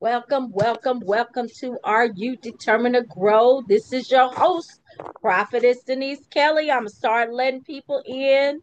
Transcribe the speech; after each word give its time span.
Welcome, 0.00 0.50
welcome, 0.50 1.00
welcome 1.00 1.48
to 1.60 1.78
Are 1.84 2.06
You 2.06 2.36
Determined 2.36 2.96
to 2.96 3.02
Grow? 3.02 3.62
This 3.62 3.92
is 3.92 4.10
your 4.10 4.32
host, 4.32 4.80
Prophetess 5.20 5.82
Denise 5.84 6.26
Kelly. 6.30 6.72
I'm 6.72 6.86
to 6.86 6.90
start 6.90 7.32
letting 7.32 7.62
people 7.62 8.02
in. 8.04 8.62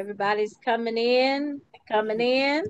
Everybody's 0.00 0.56
coming 0.64 0.96
in, 0.96 1.60
coming 1.86 2.22
in. 2.22 2.64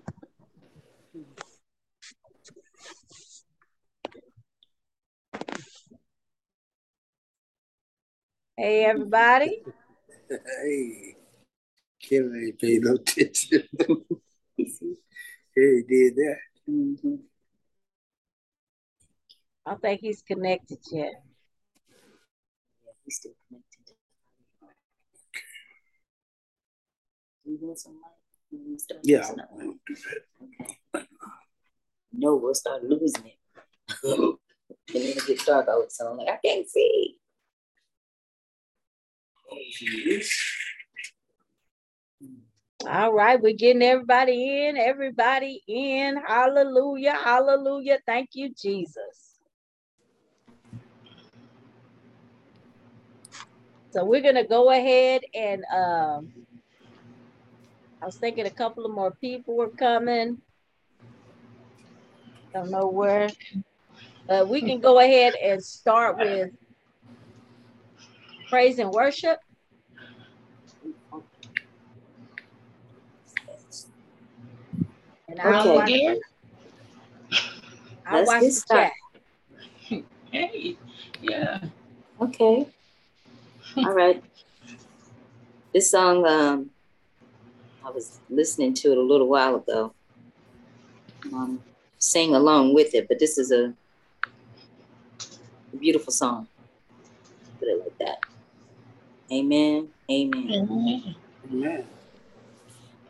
Hey, 8.56 8.84
everybody. 8.84 9.62
Hey, 10.28 11.14
Kevin 12.02 12.46
ain't 12.46 12.58
pay 12.58 12.78
no 12.78 12.94
attention. 12.94 13.62
hey, 14.58 15.82
did 15.88 16.16
that. 16.16 16.38
Mm-hmm. 16.68 17.14
I 19.66 19.70
don't 19.70 19.80
think 19.80 20.00
he's 20.00 20.22
connected 20.22 20.78
yet. 20.90 21.12
Yeah, 22.84 22.90
he's 23.04 23.18
still 23.18 23.34
connected. 23.46 23.69
Do 27.58 27.74
some 27.74 27.94
light? 27.94 29.00
Yeah, 29.02 29.26
I 29.26 29.44
won't 29.50 29.80
do 29.84 29.94
that. 29.94 30.96
Okay. 30.96 31.06
No, 32.12 32.36
we'll 32.36 32.54
start 32.54 32.84
losing 32.84 33.26
it. 33.26 33.38
and 34.04 34.38
then 34.94 35.16
it 35.16 35.26
gets 35.26 35.44
dark 35.44 35.66
out, 35.68 35.90
so 35.90 36.08
I'm 36.08 36.16
like, 36.16 36.28
I 36.28 36.38
can't 36.44 36.68
see. 36.68 37.16
All 42.88 43.12
right, 43.12 43.40
we're 43.40 43.52
getting 43.52 43.82
everybody 43.82 44.66
in, 44.66 44.76
everybody 44.76 45.60
in. 45.66 46.16
Hallelujah, 46.24 47.14
hallelujah. 47.14 47.98
Thank 48.06 48.30
you, 48.34 48.54
Jesus. 48.54 49.38
So 53.90 54.04
we're 54.04 54.22
gonna 54.22 54.46
go 54.46 54.70
ahead 54.70 55.22
and 55.34 55.64
um 55.74 56.32
I 58.02 58.06
was 58.06 58.16
thinking 58.16 58.46
a 58.46 58.50
couple 58.50 58.86
of 58.86 58.92
more 58.92 59.10
people 59.20 59.56
were 59.56 59.68
coming. 59.70 60.38
Don't 62.54 62.70
know 62.70 62.86
where. 62.88 63.28
Uh, 64.28 64.46
we 64.48 64.62
can 64.62 64.80
go 64.80 64.98
ahead 65.00 65.34
and 65.34 65.62
start 65.62 66.18
with 66.18 66.50
praise 68.48 68.78
and 68.78 68.90
worship. 68.90 69.38
And 75.28 75.40
I'll 75.40 75.60
Okay. 75.60 75.74
watch, 75.76 75.90
Again? 75.90 76.20
I'll 78.06 78.18
Let's 78.18 78.28
watch 78.28 78.40
get 78.40 78.48
the 78.48 78.60
started. 78.60 78.90
chat. 79.90 80.04
Hey, 80.32 80.76
yeah. 81.20 81.58
Okay. 82.20 82.64
All 83.76 83.92
right. 83.92 84.22
This 85.74 85.90
song, 85.90 86.24
um, 86.24 86.70
I 87.84 87.90
was 87.90 88.20
listening 88.28 88.74
to 88.74 88.92
it 88.92 88.98
a 88.98 89.02
little 89.02 89.28
while 89.28 89.56
ago. 89.56 89.92
Um, 91.32 91.62
sing 91.98 92.34
along 92.34 92.74
with 92.74 92.94
it, 92.94 93.08
but 93.08 93.18
this 93.18 93.38
is 93.38 93.52
a, 93.52 93.72
a 95.72 95.76
beautiful 95.78 96.12
song. 96.12 96.46
Put 97.58 97.68
it 97.68 97.80
like 97.80 97.98
that. 97.98 98.18
Amen. 99.32 99.88
Amen. 100.10 100.68
Amen. 100.70 101.14
Man, 101.48 101.86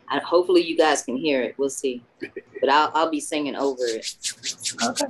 I, 0.07 0.19
hopefully 0.19 0.61
you 0.61 0.77
guys 0.77 1.03
can 1.03 1.17
hear 1.17 1.41
it. 1.41 1.55
We'll 1.57 1.69
see. 1.69 2.03
But 2.59 2.69
I'll 2.69 2.91
I'll 2.93 3.11
be 3.11 3.19
singing 3.19 3.55
over 3.55 3.83
it. 3.85 4.15
Okay. 4.83 5.05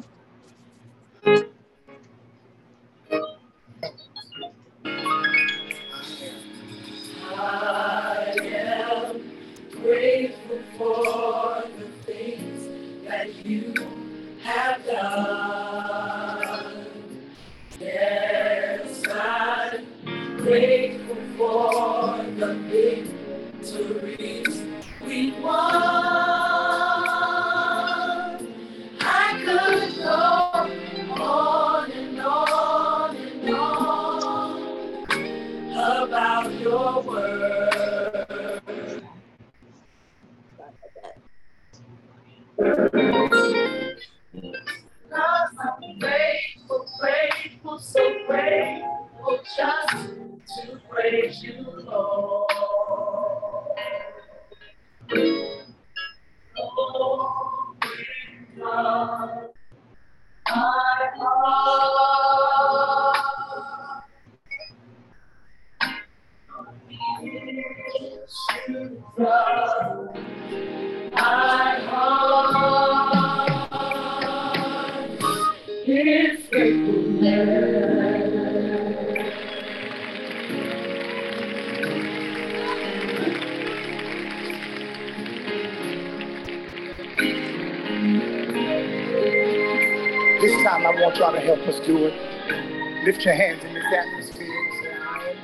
Want 91.02 91.18
y'all 91.18 91.32
to 91.32 91.40
help 91.40 91.60
us 91.62 91.80
do 91.80 92.06
it. 92.06 93.06
Lift 93.06 93.26
your 93.26 93.34
hands 93.34 93.64
in 93.64 93.74
this 93.74 93.84
atmosphere 93.92 94.48
and 94.48 94.84
say, 94.84 94.94
I 94.98 95.34
am 95.34 95.38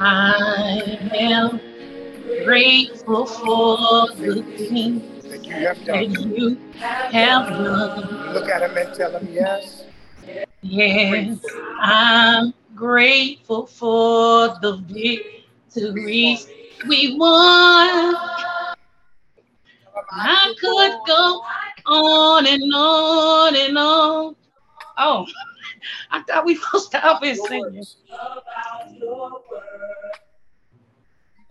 I 0.00 1.16
am 1.18 1.60
grateful 2.44 2.44
grateful 2.44 3.26
for 3.26 4.14
the 4.16 4.42
things 4.56 5.24
that 5.24 5.44
you 5.44 5.54
have 5.54 5.84
that 5.86 6.12
done. 6.12 6.32
you 6.32 6.56
have 6.78 7.48
done. 7.48 8.34
Look 8.34 8.48
at 8.48 8.60
them 8.60 8.76
and 8.76 8.94
tell 8.94 9.10
them, 9.10 9.28
yes. 9.32 9.84
Yes, 10.62 11.44
I'm 11.80 12.54
grateful 12.76 13.66
for 13.66 14.48
the 14.60 14.76
victories 14.86 16.48
we 16.86 17.16
won. 17.16 18.14
I 20.10 20.54
could 20.60 20.92
go 21.06 21.42
on 21.86 22.46
and 22.46 22.72
on 22.74 23.56
and 23.56 23.78
on. 23.78 24.36
Oh, 24.98 25.26
I 26.10 26.22
thought 26.22 26.46
we 26.46 26.54
were 26.72 26.80
stopping 26.80 27.36
Your 27.36 27.46
singing. 27.48 27.84
About 28.12 28.94
your 28.98 29.30
word. 29.50 29.62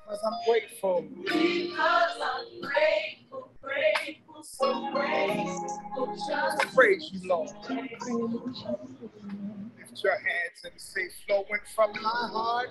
Because 0.06 0.21
I'm 0.25 0.33
grateful. 0.47 1.06
Because 1.25 2.12
I'm 2.21 2.62
grateful, 2.62 3.51
grateful, 3.62 4.44
so 4.44 4.91
grateful 4.91 6.18
just 6.27 6.75
praise 6.75 7.09
you, 7.13 7.27
Lord. 7.29 7.50
to 7.63 7.75
praise 7.75 7.89
you. 8.07 8.53
Lift 9.79 10.03
your 10.03 10.13
hands 10.13 10.63
and 10.63 10.74
say, 10.77 11.09
flowing 11.27 11.62
from 11.75 11.91
my 12.01 12.29
heart. 12.31 12.69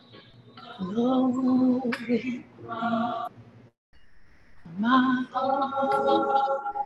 Glory, 0.79 2.45
my 2.67 2.75
heart. 2.75 3.33
My 4.79 5.25
heart 5.33 6.86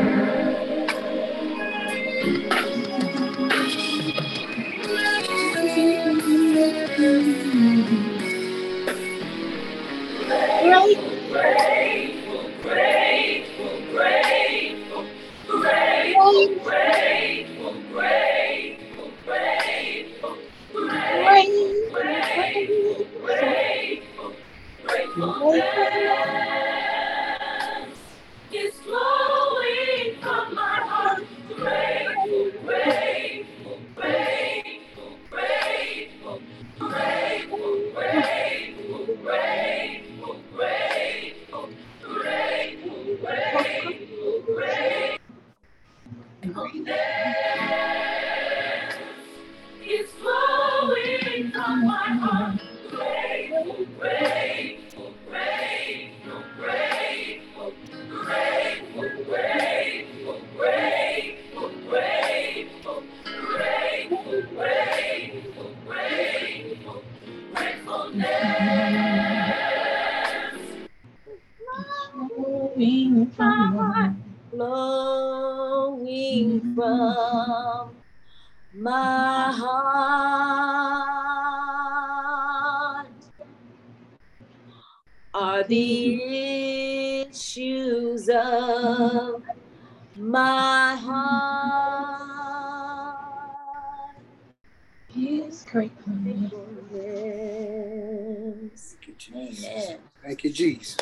Jesus. 100.61 100.97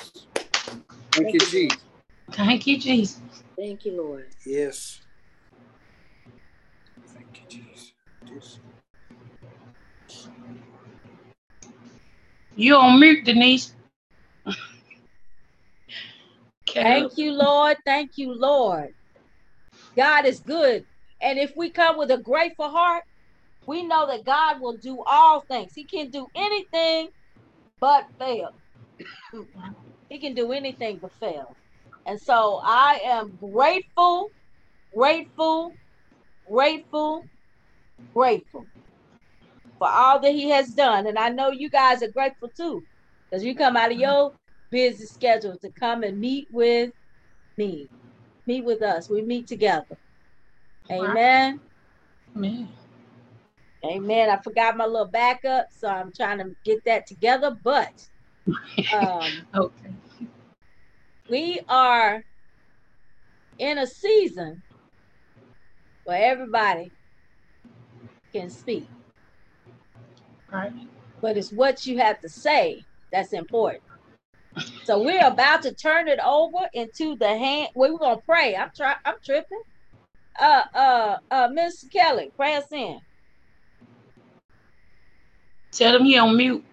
Thank 1.12 1.34
you, 1.34 1.40
Jesus. 1.42 1.80
Thank 2.32 2.68
you, 2.68 2.78
Jesus. 2.78 3.22
Thank 3.58 3.86
you, 3.86 3.98
Lord. 3.98 4.28
Yes. 4.46 5.02
Thank 7.08 7.42
you, 7.52 7.60
Jesus. 7.60 7.94
Yes. 8.32 8.60
You 12.56 12.76
on 12.76 13.00
mute, 13.02 13.26
Denise. 13.26 13.74
Okay. 16.70 16.84
Thank 16.84 17.18
you, 17.18 17.34
Lord. 17.34 17.78
Thank 17.86 18.12
you, 18.16 18.34
Lord. 18.34 18.90
God 19.98 20.26
is 20.26 20.40
good. 20.40 20.86
And 21.22 21.38
if 21.38 21.52
we 21.58 21.72
come 21.72 21.98
with 21.98 22.12
a 22.12 22.18
grateful 22.18 22.70
heart, 22.70 23.04
we 23.66 23.86
know 23.86 24.08
that 24.08 24.26
God 24.26 24.62
will 24.62 24.78
do 24.78 25.04
all 25.06 25.42
things. 25.42 25.74
He 25.76 25.86
can 25.86 26.12
do 26.12 26.28
anything 26.36 27.10
but 27.82 28.06
fail. 28.20 28.59
He 30.10 30.20
can 30.20 30.34
do 30.34 30.52
anything 30.52 31.00
but 31.02 31.12
fail. 31.20 31.58
And 32.06 32.20
so 32.20 32.62
I 32.64 33.02
am 33.06 33.38
grateful, 33.42 34.32
grateful, 34.96 35.76
grateful, 36.50 37.28
grateful 38.16 38.68
for 39.80 39.90
all 39.90 40.20
that 40.22 40.32
He 40.32 40.50
has 40.50 40.70
done. 40.70 41.08
And 41.08 41.18
I 41.18 41.30
know 41.30 41.52
you 41.52 41.70
guys 41.70 42.04
are 42.04 42.12
grateful 42.12 42.50
too, 42.56 42.84
because 43.30 43.44
you 43.44 43.56
come 43.56 43.78
out 43.78 43.92
of 43.92 44.00
your 44.00 44.34
busy 44.72 45.06
schedule 45.06 45.58
to 45.62 45.72
come 45.80 46.04
and 46.04 46.20
meet 46.20 46.48
with 46.52 46.92
me, 47.58 47.90
meet 48.48 48.66
with 48.66 48.82
us. 48.82 49.10
We 49.10 49.22
meet 49.22 49.48
together. 49.48 49.98
Amen. 50.92 51.60
Amen. 52.36 52.70
Amen. 53.86 54.30
I 54.30 54.38
forgot 54.44 54.78
my 54.78 54.86
little 54.86 55.08
backup, 55.08 55.68
so 55.72 55.88
I'm 55.88 56.12
trying 56.16 56.40
to 56.40 56.56
get 56.66 56.84
that 56.86 57.08
together. 57.08 57.56
But 57.64 57.94
um, 58.92 59.48
Okay. 59.56 59.94
we 61.30 61.62
are 61.70 62.24
in 63.60 63.78
a 63.80 63.88
season 63.88 64.64
where 66.06 66.32
everybody 66.32 66.94
can 68.34 68.50
speak, 68.50 68.90
Right. 70.52 70.74
but 71.22 71.38
it's 71.38 71.52
what 71.52 71.86
you 71.86 72.00
have 72.00 72.20
to 72.22 72.30
say 72.30 72.86
that's 73.12 73.34
important. 73.34 73.84
So 74.84 75.04
we're 75.04 75.28
about 75.28 75.64
to 75.64 75.76
turn 75.76 76.08
it 76.08 76.20
over 76.26 76.68
into 76.74 77.18
the 77.18 77.30
hand. 77.30 77.70
We're 77.76 77.98
gonna 77.98 78.22
pray. 78.28 78.56
I'm 78.56 78.70
try. 78.76 78.96
I'm 79.06 79.16
tripping. 79.26 79.64
Uh, 80.40 80.64
uh, 80.76 81.18
uh, 81.32 81.50
Miss 81.54 81.86
Kelly, 81.94 82.32
pray 82.38 82.56
us 82.56 82.72
in. 82.72 83.00
Tell 85.72 85.96
him 85.96 86.06
he 86.06 86.18
on 86.18 86.38
mute. 86.38 86.66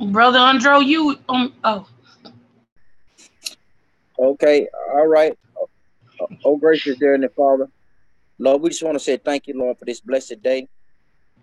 Brother 0.00 0.38
Andro, 0.38 0.84
you 0.86 1.16
um 1.28 1.54
oh 1.64 1.88
Okay, 4.18 4.68
all 4.94 5.06
right. 5.08 5.34
Oh, 6.44 6.56
gracious 6.58 6.98
dear 6.98 7.14
and 7.14 7.28
Father, 7.36 7.68
Lord, 8.38 8.62
we 8.62 8.70
just 8.70 8.82
want 8.82 8.96
to 8.96 9.04
say 9.04 9.18
thank 9.18 9.46
you, 9.48 9.54
Lord, 9.58 9.78
for 9.78 9.86
this 9.86 10.00
blessed 10.00 10.42
day. 10.42 10.68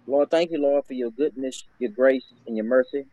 Lord, 0.07 0.31
thank 0.31 0.51
you, 0.51 0.59
Lord, 0.61 0.85
for 0.87 0.93
your 0.93 1.11
goodness, 1.11 1.65
your 1.79 1.91
grace, 1.91 2.25
and 2.47 2.57
your 2.57 2.65
mercy. 2.65 3.05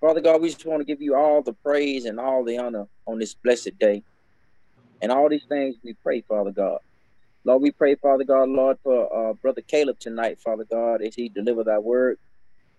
Father 0.00 0.20
God, 0.22 0.42
we 0.42 0.50
just 0.50 0.66
want 0.66 0.80
to 0.80 0.86
give 0.86 1.02
you 1.02 1.16
all 1.16 1.42
the 1.42 1.54
praise 1.64 2.06
and 2.06 2.20
all 2.20 2.44
the 2.44 2.58
honor 2.58 2.86
on 3.06 3.18
this 3.18 3.34
blessed 3.34 3.72
day. 3.80 4.04
And 5.02 5.12
all 5.12 5.28
these 5.28 5.46
things 5.48 5.76
we 5.84 5.94
pray, 6.04 6.22
Father 6.28 6.52
God. 6.52 6.78
Lord, 7.44 7.62
we 7.62 7.72
pray, 7.72 7.96
Father 7.96 8.24
God, 8.24 8.48
Lord, 8.50 8.78
for 8.84 9.30
uh, 9.30 9.34
Brother 9.34 9.62
Kaleb 9.62 9.98
tonight, 10.00 10.38
Father 10.44 10.66
God, 10.70 11.02
as 11.02 11.14
he 11.14 11.28
deliver 11.30 11.64
that 11.64 11.84
word. 11.84 12.18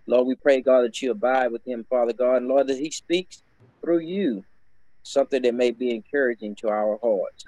Lord, 0.08 0.27
we 0.27 0.36
pray, 0.36 0.62
God, 0.62 0.81
that 0.81 1.01
you 1.01 1.12
abide 1.12 1.51
with 1.51 1.65
him, 1.65 1.86
Father 1.89 2.13
God, 2.13 2.38
and 2.38 2.48
Lord, 2.48 2.67
that 2.67 2.77
he 2.77 2.91
speaks 2.91 3.43
through 3.84 4.00
you 4.00 4.43
something 5.03 5.41
that 5.41 5.55
may 5.55 5.72
be 5.72 5.93
encouraging 5.93 6.55
to 6.58 6.70
our 6.70 6.98
hearts. 7.01 7.46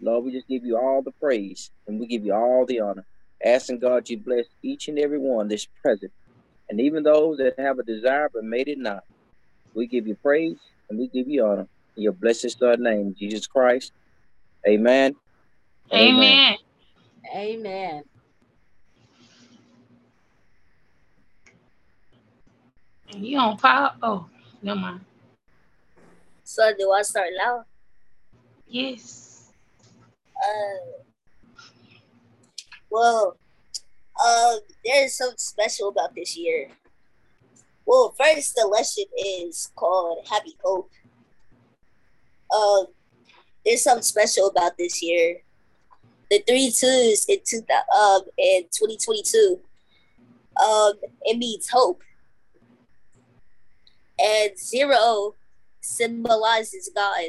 Lord, 0.00 0.24
we 0.24 0.32
just 0.32 0.48
give 0.48 0.64
you 0.64 0.76
all 0.76 1.02
the 1.02 1.12
praise 1.12 1.70
and 1.86 1.98
we 1.98 2.06
give 2.06 2.24
you 2.24 2.34
all 2.34 2.66
the 2.66 2.80
honor. 2.80 3.06
Asking 3.44 3.78
God 3.78 4.08
you 4.08 4.18
bless 4.18 4.46
each 4.62 4.88
and 4.88 4.98
every 4.98 5.18
one 5.18 5.48
that's 5.48 5.68
present. 5.82 6.12
And 6.68 6.80
even 6.80 7.02
those 7.02 7.38
that 7.38 7.54
have 7.58 7.78
a 7.78 7.82
desire 7.82 8.28
but 8.32 8.44
made 8.44 8.68
it 8.68 8.78
not. 8.78 9.02
We 9.74 9.86
give 9.86 10.06
you 10.06 10.16
praise 10.22 10.56
and 10.88 10.98
we 10.98 11.08
give 11.08 11.28
you 11.28 11.44
honor. 11.44 11.68
In 11.96 12.02
your 12.02 12.12
blessed 12.12 12.58
son 12.58 12.82
name, 12.82 13.14
Jesus 13.18 13.46
Christ. 13.46 13.92
Amen. 14.66 15.14
Amen. 15.92 16.56
Amen. 17.34 18.04
You 23.16 23.38
on 23.38 23.58
fire? 23.58 23.90
Oh, 24.02 24.26
never 24.62 24.78
mind. 24.78 25.00
So 26.42 26.72
do 26.78 26.90
I 26.90 27.02
start 27.02 27.28
now? 27.36 27.64
Yes. 28.66 29.52
Uh, 30.36 31.02
well, 32.90 33.36
uh, 34.22 34.56
there's 34.84 35.16
something 35.16 35.38
special 35.38 35.88
about 35.88 36.14
this 36.14 36.36
year. 36.36 36.68
Well, 37.86 38.14
first 38.18 38.54
the 38.54 38.66
lesson 38.66 39.04
is 39.16 39.70
called 39.76 40.26
Happy 40.28 40.56
Hope. 40.62 40.90
Uh, 42.50 42.84
there's 43.64 43.82
something 43.82 44.02
special 44.02 44.48
about 44.48 44.76
this 44.76 45.02
year. 45.02 45.38
The 46.30 46.42
three 46.46 46.70
twos 46.70 47.26
in 47.28 47.38
two 47.44 47.62
um 47.96 48.22
in 48.38 48.62
2022. 48.64 49.60
Um, 50.62 50.92
it 51.22 51.36
means 51.36 51.68
hope, 51.68 52.02
and 54.18 54.58
zero 54.58 55.34
symbolizes 55.80 56.90
God. 56.94 57.24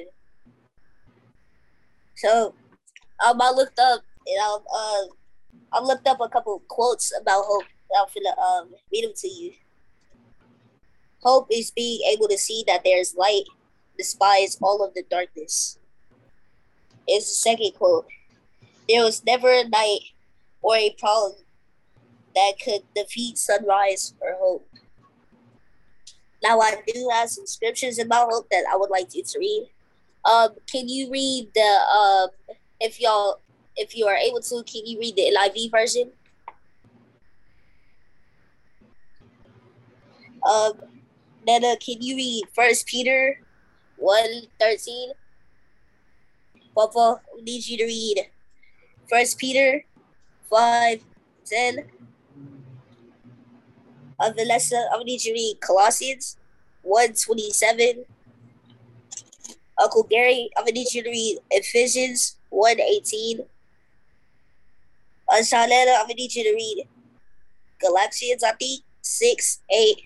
So, 2.16 2.56
um, 3.26 3.42
I 3.42 3.52
looked 3.52 3.80
up, 3.80 4.02
and 4.26 4.42
I, 4.42 4.58
uh, 4.74 5.06
I 5.74 5.82
looked 5.82 6.08
up 6.08 6.20
a 6.22 6.30
couple 6.30 6.62
quotes 6.68 7.12
about 7.20 7.44
hope. 7.46 7.64
I'm 7.96 8.08
gonna 8.14 8.40
um 8.42 8.74
read 8.92 9.06
them 9.06 9.14
to 9.16 9.28
you. 9.28 9.54
Hope 11.22 11.48
is 11.52 11.72
being 11.72 12.02
able 12.12 12.28
to 12.28 12.38
see 12.38 12.64
that 12.68 12.82
there's 12.84 13.16
light, 13.16 13.44
despite 13.98 14.56
all 14.62 14.84
of 14.84 14.94
the 14.94 15.04
darkness. 15.10 15.78
Is 17.08 17.28
the 17.28 17.36
second 17.36 17.74
quote. 17.78 18.08
There 18.90 19.04
was 19.04 19.24
never 19.26 19.50
a 19.50 19.68
night 19.68 20.00
or 20.62 20.76
a 20.76 20.96
problem 20.98 21.34
that 22.36 22.54
could 22.64 22.82
defeat 22.96 23.38
sunrise 23.38 24.14
or 24.20 24.36
hope. 24.40 24.68
Now 26.46 26.60
I 26.60 26.76
do 26.86 27.10
have 27.12 27.30
some 27.30 27.48
scriptures 27.48 27.98
in 27.98 28.08
my 28.08 28.24
hope 28.30 28.48
that 28.52 28.66
I 28.72 28.78
would 28.78 28.92
like 28.92 29.16
you 29.16 29.24
to 29.24 29.40
read. 29.40 29.68
Um, 30.26 30.50
can 30.72 30.88
you 30.88 31.10
read 31.10 31.50
the 31.56 31.62
um 31.62 32.30
if 32.80 33.02
y'all 33.02 33.40
if 33.76 33.96
you 33.96 34.06
are 34.06 34.16
able 34.16 34.42
to, 34.42 34.64
can 34.64 34.86
you 34.86 35.00
read 35.00 35.16
the 35.16 35.36
NIV 35.36 35.72
version? 35.72 36.12
Um, 40.48 40.74
Nana, 41.48 41.78
can 41.78 42.02
you 42.02 42.16
read 42.16 42.44
First 42.54 42.86
Peter 42.86 43.40
1 43.98 44.26
13? 44.60 45.12
Papa, 46.76 47.22
we 47.36 47.42
need 47.42 47.68
you 47.68 47.78
to 47.78 47.86
read 47.86 48.28
First 49.10 49.40
Peter 49.40 49.84
5 50.52 51.02
10. 51.46 51.86
Uh, 54.20 54.32
Vanessa, 54.36 54.78
I'm 54.92 55.00
gonna 55.00 55.06
need 55.06 55.24
you 55.26 55.34
to 55.34 55.40
read 55.40 55.58
Colossians 55.62 56.38
127. 56.84 58.06
Uncle 59.82 60.04
Gary, 60.04 60.50
I'm 60.56 60.64
gonna 60.64 60.74
need 60.74 60.94
you 60.94 61.04
to 61.04 61.10
read 61.10 61.40
Ephesians 61.52 62.38
1 62.50 62.80
18. 62.80 63.42
Uh, 65.28 65.36
Shaletta, 65.38 65.96
I'm 66.00 66.04
gonna 66.04 66.14
need 66.16 66.34
you 66.34 66.44
to 66.44 66.54
read 66.54 66.88
Galatians, 67.80 68.44
I 68.44 68.54
think, 68.54 68.84
6 69.02 69.62
8. 69.70 70.02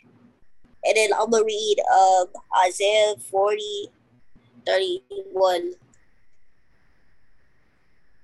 And 0.86 0.96
then 0.96 1.10
I'm 1.14 1.30
gonna 1.30 1.46
read 1.46 1.78
um 1.94 2.28
Isaiah 2.66 3.16
40 3.30 3.92
31. 4.66 5.74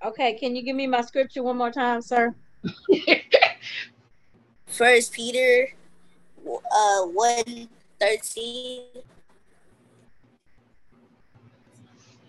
Okay, 0.05 0.33
can 0.33 0.55
you 0.55 0.63
give 0.63 0.75
me 0.75 0.87
my 0.87 1.01
scripture 1.01 1.43
one 1.43 1.57
more 1.57 1.71
time, 1.71 2.01
sir? 2.01 2.35
First 4.75 5.13
Peter 5.13 5.69
uh 6.45 7.01
1 7.05 7.69
13. 8.01 8.81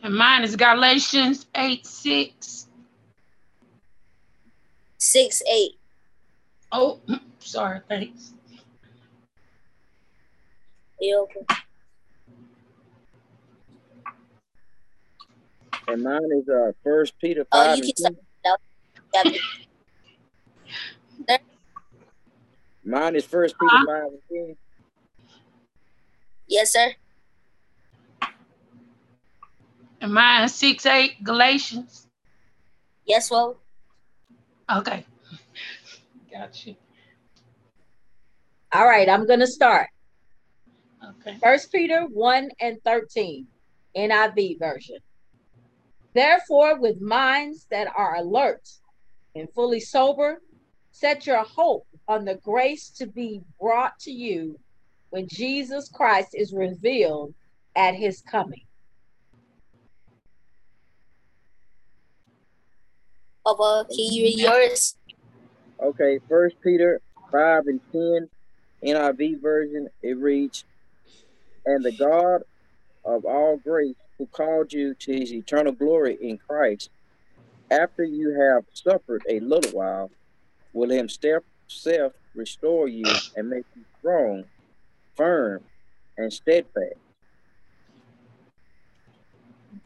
And 0.05 0.15
mine 0.15 0.45
is 0.45 0.55
Galatians 0.55 1.47
8 1.57 1.85
6. 1.85 2.67
6 4.99 5.43
8. 5.51 5.71
Oh, 6.71 7.01
sorry, 7.41 7.81
thanks. 7.89 8.33
You 11.01 11.23
okay? 11.25 11.47
And 15.89 16.03
mine 16.03 16.21
is 16.33 16.49
uh 16.49 16.73
First 16.85 17.19
Peter 17.19 17.45
Oh, 17.51 17.65
five 17.65 17.79
you 17.79 17.83
can 17.93 17.95
ten. 17.95 18.17
start 18.45 18.61
now. 19.15 19.33
Yeah, 21.29 21.39
Mine 22.87 23.17
is 23.17 23.25
First 23.27 23.57
Peter 23.59 23.67
Uh-huh. 23.75 23.85
five 23.87 24.13
and 24.13 24.23
ten. 24.31 24.57
Yes, 26.47 26.73
sir. 26.73 26.95
And 30.01 30.15
mine 30.15 30.45
is 30.45 30.55
6 30.55 30.87
8 30.87 31.25
Galatians. 31.25 32.07
Yes, 33.05 33.31
well. 33.31 33.59
Okay. 34.71 35.05
Gotcha. 36.31 36.77
All 38.73 38.87
right, 38.87 39.09
I'm 39.09 39.27
gonna 39.27 39.47
start. 39.47 39.89
Okay. 41.03 41.37
First 41.43 41.73
Peter 41.73 42.03
1 42.03 42.51
and 42.61 42.79
13, 42.85 43.47
NIV 43.97 44.59
version. 44.61 44.99
Therefore, 46.15 46.79
with 46.79 47.01
minds 47.01 47.67
that 47.71 47.89
are 47.97 48.17
alert 48.17 48.69
and 49.35 49.49
fully 49.53 49.81
sober, 49.81 50.41
set 50.99 51.27
your 51.27 51.45
hope 51.45 51.87
on 52.09 52.25
the 52.25 52.37
grace 52.37 52.89
to 52.89 53.07
be 53.07 53.43
brought 53.61 53.99
to 53.99 54.11
you 54.11 54.59
when 55.11 55.29
Jesus 55.29 55.91
Christ 55.91 56.31
is 56.33 56.55
revealed 56.55 57.35
at 57.77 57.95
his 57.95 58.23
coming. 58.23 58.63
Papa, 63.45 63.85
can 63.91 63.99
you 63.99 64.25
read 64.25 64.39
yours? 64.39 64.97
Okay, 65.83 66.19
First 66.31 66.57
Peter 66.65 67.03
five 67.31 67.65
and 67.67 67.81
ten, 67.93 68.31
NIV 68.83 69.43
version. 69.43 69.89
It 70.03 70.17
reads, 70.17 70.65
"And 71.67 71.85
the 71.85 71.93
God 71.93 72.43
of 73.05 73.27
all 73.27 73.59
grace, 73.59 73.95
who 74.17 74.27
called 74.27 74.73
you 74.73 74.95
to 74.95 75.13
His 75.13 75.33
eternal 75.33 75.73
glory 75.73 76.17
in 76.21 76.39
Christ, 76.39 76.89
after 77.71 78.03
you 78.03 78.31
have 78.31 78.65
suffered 78.73 79.23
a 79.29 79.41
little 79.41 79.73
while, 79.73 80.11
will 80.77 80.91
Himself 80.91 81.43
self 81.69 82.13
restore 82.35 82.87
you 82.87 83.05
and 83.35 83.49
make 83.49 83.65
you 83.75 83.83
strong, 83.99 84.45
firm, 85.15 85.65
and 86.19 86.33
steadfast." 86.33 87.01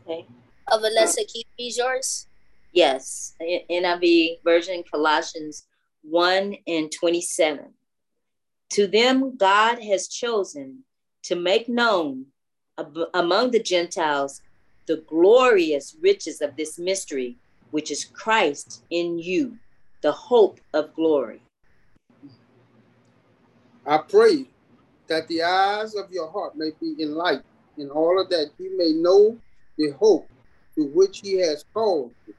Okay. 0.06 0.26
Uh, 0.66 0.78
Vanessa, 0.78 1.20
can 1.20 1.28
you 1.34 1.42
read 1.58 1.76
yours? 1.76 2.26
Yes, 2.72 3.34
NIV 3.40 4.42
version 4.44 4.82
Colossians 4.92 5.66
1 6.02 6.56
and 6.66 6.92
27. 6.92 7.74
To 8.70 8.86
them 8.86 9.36
God 9.36 9.82
has 9.82 10.08
chosen 10.08 10.84
to 11.24 11.34
make 11.34 11.68
known 11.68 12.26
ab- 12.78 13.10
among 13.14 13.50
the 13.50 13.62
Gentiles 13.62 14.42
the 14.86 15.04
glorious 15.08 15.96
riches 16.00 16.40
of 16.40 16.56
this 16.56 16.78
mystery, 16.78 17.36
which 17.70 17.90
is 17.90 18.04
Christ 18.04 18.84
in 18.90 19.18
you, 19.18 19.58
the 20.00 20.12
hope 20.12 20.60
of 20.72 20.94
glory. 20.94 21.40
I 23.86 23.98
pray 23.98 24.46
that 25.08 25.26
the 25.28 25.42
eyes 25.42 25.94
of 25.94 26.10
your 26.10 26.30
heart 26.30 26.56
may 26.56 26.70
be 26.80 26.94
enlightened, 27.02 27.44
in 27.76 27.90
order 27.90 28.28
that 28.28 28.50
you 28.58 28.76
may 28.76 28.92
know 28.92 29.38
the 29.76 29.90
hope 29.92 30.28
to 30.76 30.84
which 30.84 31.20
he 31.20 31.38
has 31.40 31.64
called 31.74 32.12
you, 32.26 32.34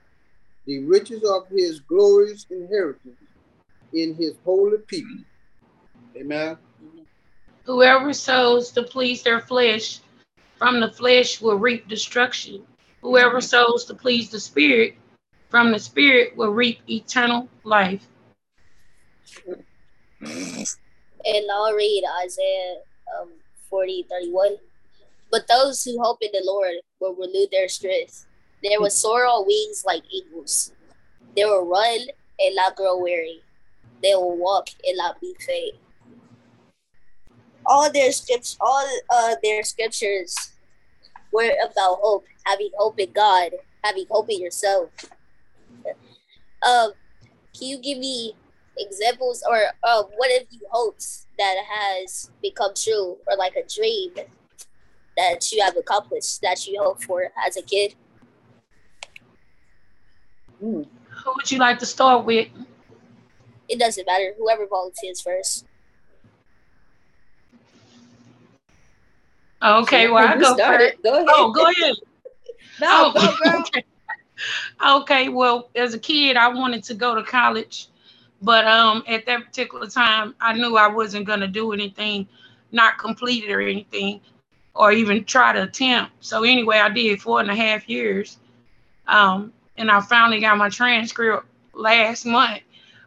the 0.66 0.80
riches 0.86 1.24
of 1.24 1.48
his 1.50 1.80
glorious 1.82 2.46
inheritance 2.50 3.18
in 3.94 4.16
his 4.16 4.36
holy 4.46 4.78
people. 4.88 5.18
Amen. 6.16 6.58
Whoever 7.64 8.14
sows 8.14 8.72
to 8.72 8.84
please 8.84 9.24
their 9.24 9.42
flesh 9.42 10.00
from 10.58 10.80
the 10.80 10.92
flesh 10.92 11.42
will 11.42 11.58
reap 11.58 11.88
destruction. 11.88 12.64
Whoever 13.02 13.42
sows 13.42 13.86
to 13.86 13.96
please 13.96 14.30
the 14.30 14.40
spirit 14.40 14.96
from 15.52 15.72
the 15.74 15.80
spirit 15.80 16.36
will 16.38 16.50
reap 16.50 16.80
eternal 16.90 17.48
life. 17.66 18.08
And 20.24 21.46
I'll 21.52 21.74
read 21.74 22.04
Isaiah 22.24 22.78
um, 23.20 23.30
40 23.70 24.08
31. 24.10 24.56
But 25.30 25.48
those 25.48 25.84
who 25.84 26.02
hope 26.02 26.20
in 26.22 26.30
the 26.32 26.42
Lord 26.46 26.76
will 27.00 27.16
renew 27.16 27.48
their 27.52 27.68
strength. 27.68 28.26
They 28.64 28.78
will 28.78 28.90
soar 28.90 29.26
on 29.26 29.46
wings 29.46 29.84
like 29.86 30.04
eagles. 30.10 30.72
They 31.36 31.46
will 31.46 31.68
run 31.68 32.00
and 32.40 32.56
not 32.56 32.76
grow 32.76 32.98
weary. 32.98 33.42
They 34.02 34.16
will 34.16 34.38
walk 34.38 34.70
and 34.86 34.98
not 34.98 35.20
be 35.20 35.36
faint. 35.46 35.76
All 37.66 37.92
their 37.92 38.12
scriptures, 38.12 38.58
all 38.60 38.88
uh, 39.10 39.36
their 39.44 39.64
scriptures 39.64 40.36
were 41.32 41.52
about 41.64 42.00
hope, 42.02 42.26
having 42.46 42.72
hope 42.78 43.00
in 43.00 43.12
God, 43.12 43.52
having 43.84 44.06
hope 44.10 44.30
in 44.30 44.42
yourself. 44.42 44.90
Um, 46.68 46.92
can 47.58 47.68
you 47.68 47.80
give 47.80 47.98
me 47.98 48.34
examples 48.78 49.44
or 49.50 49.58
uh, 49.84 50.04
what 50.18 50.32
have 50.32 50.48
you 50.50 50.60
hoped 50.72 51.06
that 51.38 51.56
has 51.70 52.32
become 52.42 52.72
true 52.76 53.18
or 53.28 53.38
like 53.38 53.56
a 53.56 53.64
dream 53.68 54.14
that 55.18 55.52
you 55.52 55.62
have 55.62 55.76
accomplished 55.76 56.42
that 56.42 56.66
you 56.68 56.82
hoped 56.82 57.04
for 57.04 57.30
as 57.46 57.58
a 57.58 57.62
kid? 57.62 57.96
Hmm. 60.60 60.84
Who 61.24 61.34
would 61.36 61.52
you 61.52 61.58
like 61.58 61.80
to 61.80 61.86
start 61.86 62.26
with? 62.26 62.48
It 63.68 63.80
doesn't 63.80 64.06
matter. 64.06 64.34
Whoever 64.38 64.68
volunteers 64.68 65.22
first. 65.22 65.66
Okay, 69.64 70.10
well, 70.10 70.28
I 70.28 70.34
You 70.34 70.40
go 70.40 70.54
started. 70.56 70.92
first. 70.94 71.04
Go 71.04 71.14
ahead. 71.14 71.26
Oh, 71.30 71.52
go 71.52 71.64
ahead. 71.64 71.96
No, 72.80 73.12
Oh, 73.14 73.14
go, 73.14 73.50
girl. 73.52 73.60
okay. 73.76 73.84
Okay, 74.86 75.30
well, 75.30 75.70
as 75.76 75.94
a 75.94 76.00
kid, 76.00 76.38
I 76.38 76.50
wanted 76.50 76.84
to 76.86 76.94
go 76.96 77.16
to 77.16 77.24
college, 77.24 77.88
but 78.42 78.66
um, 78.68 79.04
at 79.08 79.26
that 79.28 79.46
particular 79.46 79.88
time, 79.88 80.36
I 80.42 80.54
knew 80.54 80.78
I 80.78 80.88
wasn't 80.88 81.28
gonna 81.28 81.48
do 81.48 81.74
anything, 81.74 82.28
not 82.72 82.98
complete 82.98 83.46
it 83.46 83.52
or 83.52 83.62
anything, 83.62 84.22
or 84.76 84.92
even 84.92 85.26
try 85.26 85.54
to 85.54 85.64
attempt. 85.64 86.14
So 86.22 86.44
anyway, 86.44 86.80
I 86.80 86.90
did 86.90 87.22
four 87.22 87.42
and 87.42 87.52
a 87.52 87.56
half 87.56 87.90
years, 87.90 88.38
Um, 89.08 89.54
and 89.78 89.92
I 89.92 90.02
finally 90.02 90.40
got 90.42 90.58
my 90.58 90.70
transcript 90.70 91.46
last 91.74 92.26
month, 92.26 92.62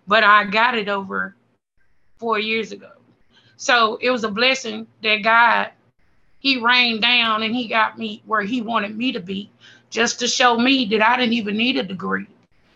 but 0.07 0.25
I 0.25 0.45
got 0.45 0.76
it 0.76 0.88
over 0.88 1.35
four 2.19 2.38
years 2.38 2.73
ago. 2.73 2.93
So 3.57 3.97
it 4.00 4.11
was 4.11 4.25
a 4.25 4.31
blessing 4.31 4.87
that 5.03 5.19
God, 5.23 5.71
He 6.41 6.59
rained 6.61 7.03
down 7.03 7.43
and 7.43 7.55
He 7.55 7.69
got 7.69 7.99
me 7.99 8.23
where 8.26 8.43
He 8.43 8.61
wanted 8.62 8.97
me 8.97 9.12
to 9.12 9.21
be, 9.21 9.50
just 9.95 10.19
to 10.19 10.27
show 10.27 10.59
me 10.59 10.85
that 10.87 11.01
I 11.01 11.17
didn't 11.17 11.35
even 11.35 11.57
need 11.57 11.77
a 11.77 11.85
degree 11.85 12.27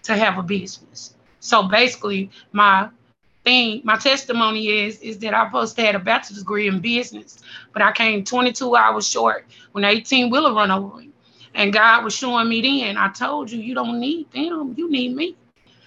to 0.05 0.17
have 0.17 0.39
a 0.39 0.43
business. 0.43 1.15
So 1.41 1.65
basically, 1.65 2.31
my 2.53 2.91
thing, 3.43 3.81
my 3.83 3.97
testimony 3.97 4.69
is 4.69 5.01
is 5.01 5.19
that 5.19 5.35
I 5.35 5.47
supposed 5.47 5.75
to 5.77 5.83
have 5.83 5.97
a 5.97 5.99
bachelor's 5.99 6.39
degree 6.39 6.69
in 6.69 6.79
business, 6.79 7.41
but 7.73 7.83
I 7.83 7.91
came 7.91 8.23
22 8.23 8.77
hours 8.77 9.09
short 9.09 9.47
when 9.73 9.85
18 9.85 10.31
wheeler 10.31 10.55
run 10.55 10.71
over 10.71 10.97
me. 10.97 11.11
And 11.55 11.73
God 11.73 12.05
was 12.05 12.15
showing 12.15 12.49
me 12.49 12.61
then, 12.61 12.97
I 12.97 13.09
told 13.09 13.51
you, 13.51 13.61
you 13.61 13.75
don't 13.75 13.99
need 13.99 14.31
them, 14.31 14.77
you 14.79 14.89
need 14.89 15.17
me. 15.17 15.35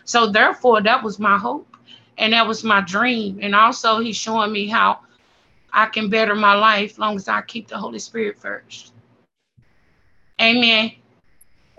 So 0.03 0.29
therefore, 0.29 0.81
that 0.81 1.01
was 1.01 1.17
my 1.17 1.37
hope. 1.37 1.65
And 2.17 2.33
that 2.33 2.45
was 2.45 2.65
my 2.65 2.81
dream. 2.81 3.39
And 3.41 3.55
also 3.55 3.99
he's 3.99 4.17
showing 4.17 4.51
me 4.51 4.67
how 4.67 4.99
I 5.71 5.85
can 5.85 6.09
better 6.09 6.35
my 6.35 6.55
life 6.55 6.99
long 6.99 7.15
as 7.15 7.29
I 7.29 7.41
keep 7.41 7.69
the 7.69 7.77
Holy 7.77 7.99
Spirit 7.99 8.37
first. 8.37 8.91
Amen. 10.41 10.91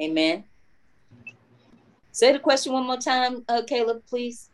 Amen. 0.03 0.45
Say 2.11 2.33
the 2.33 2.39
question 2.39 2.73
one 2.73 2.87
more 2.87 2.97
time, 2.97 3.45
uh, 3.49 3.63
Kaleb, 3.63 4.03
please. 4.09 4.51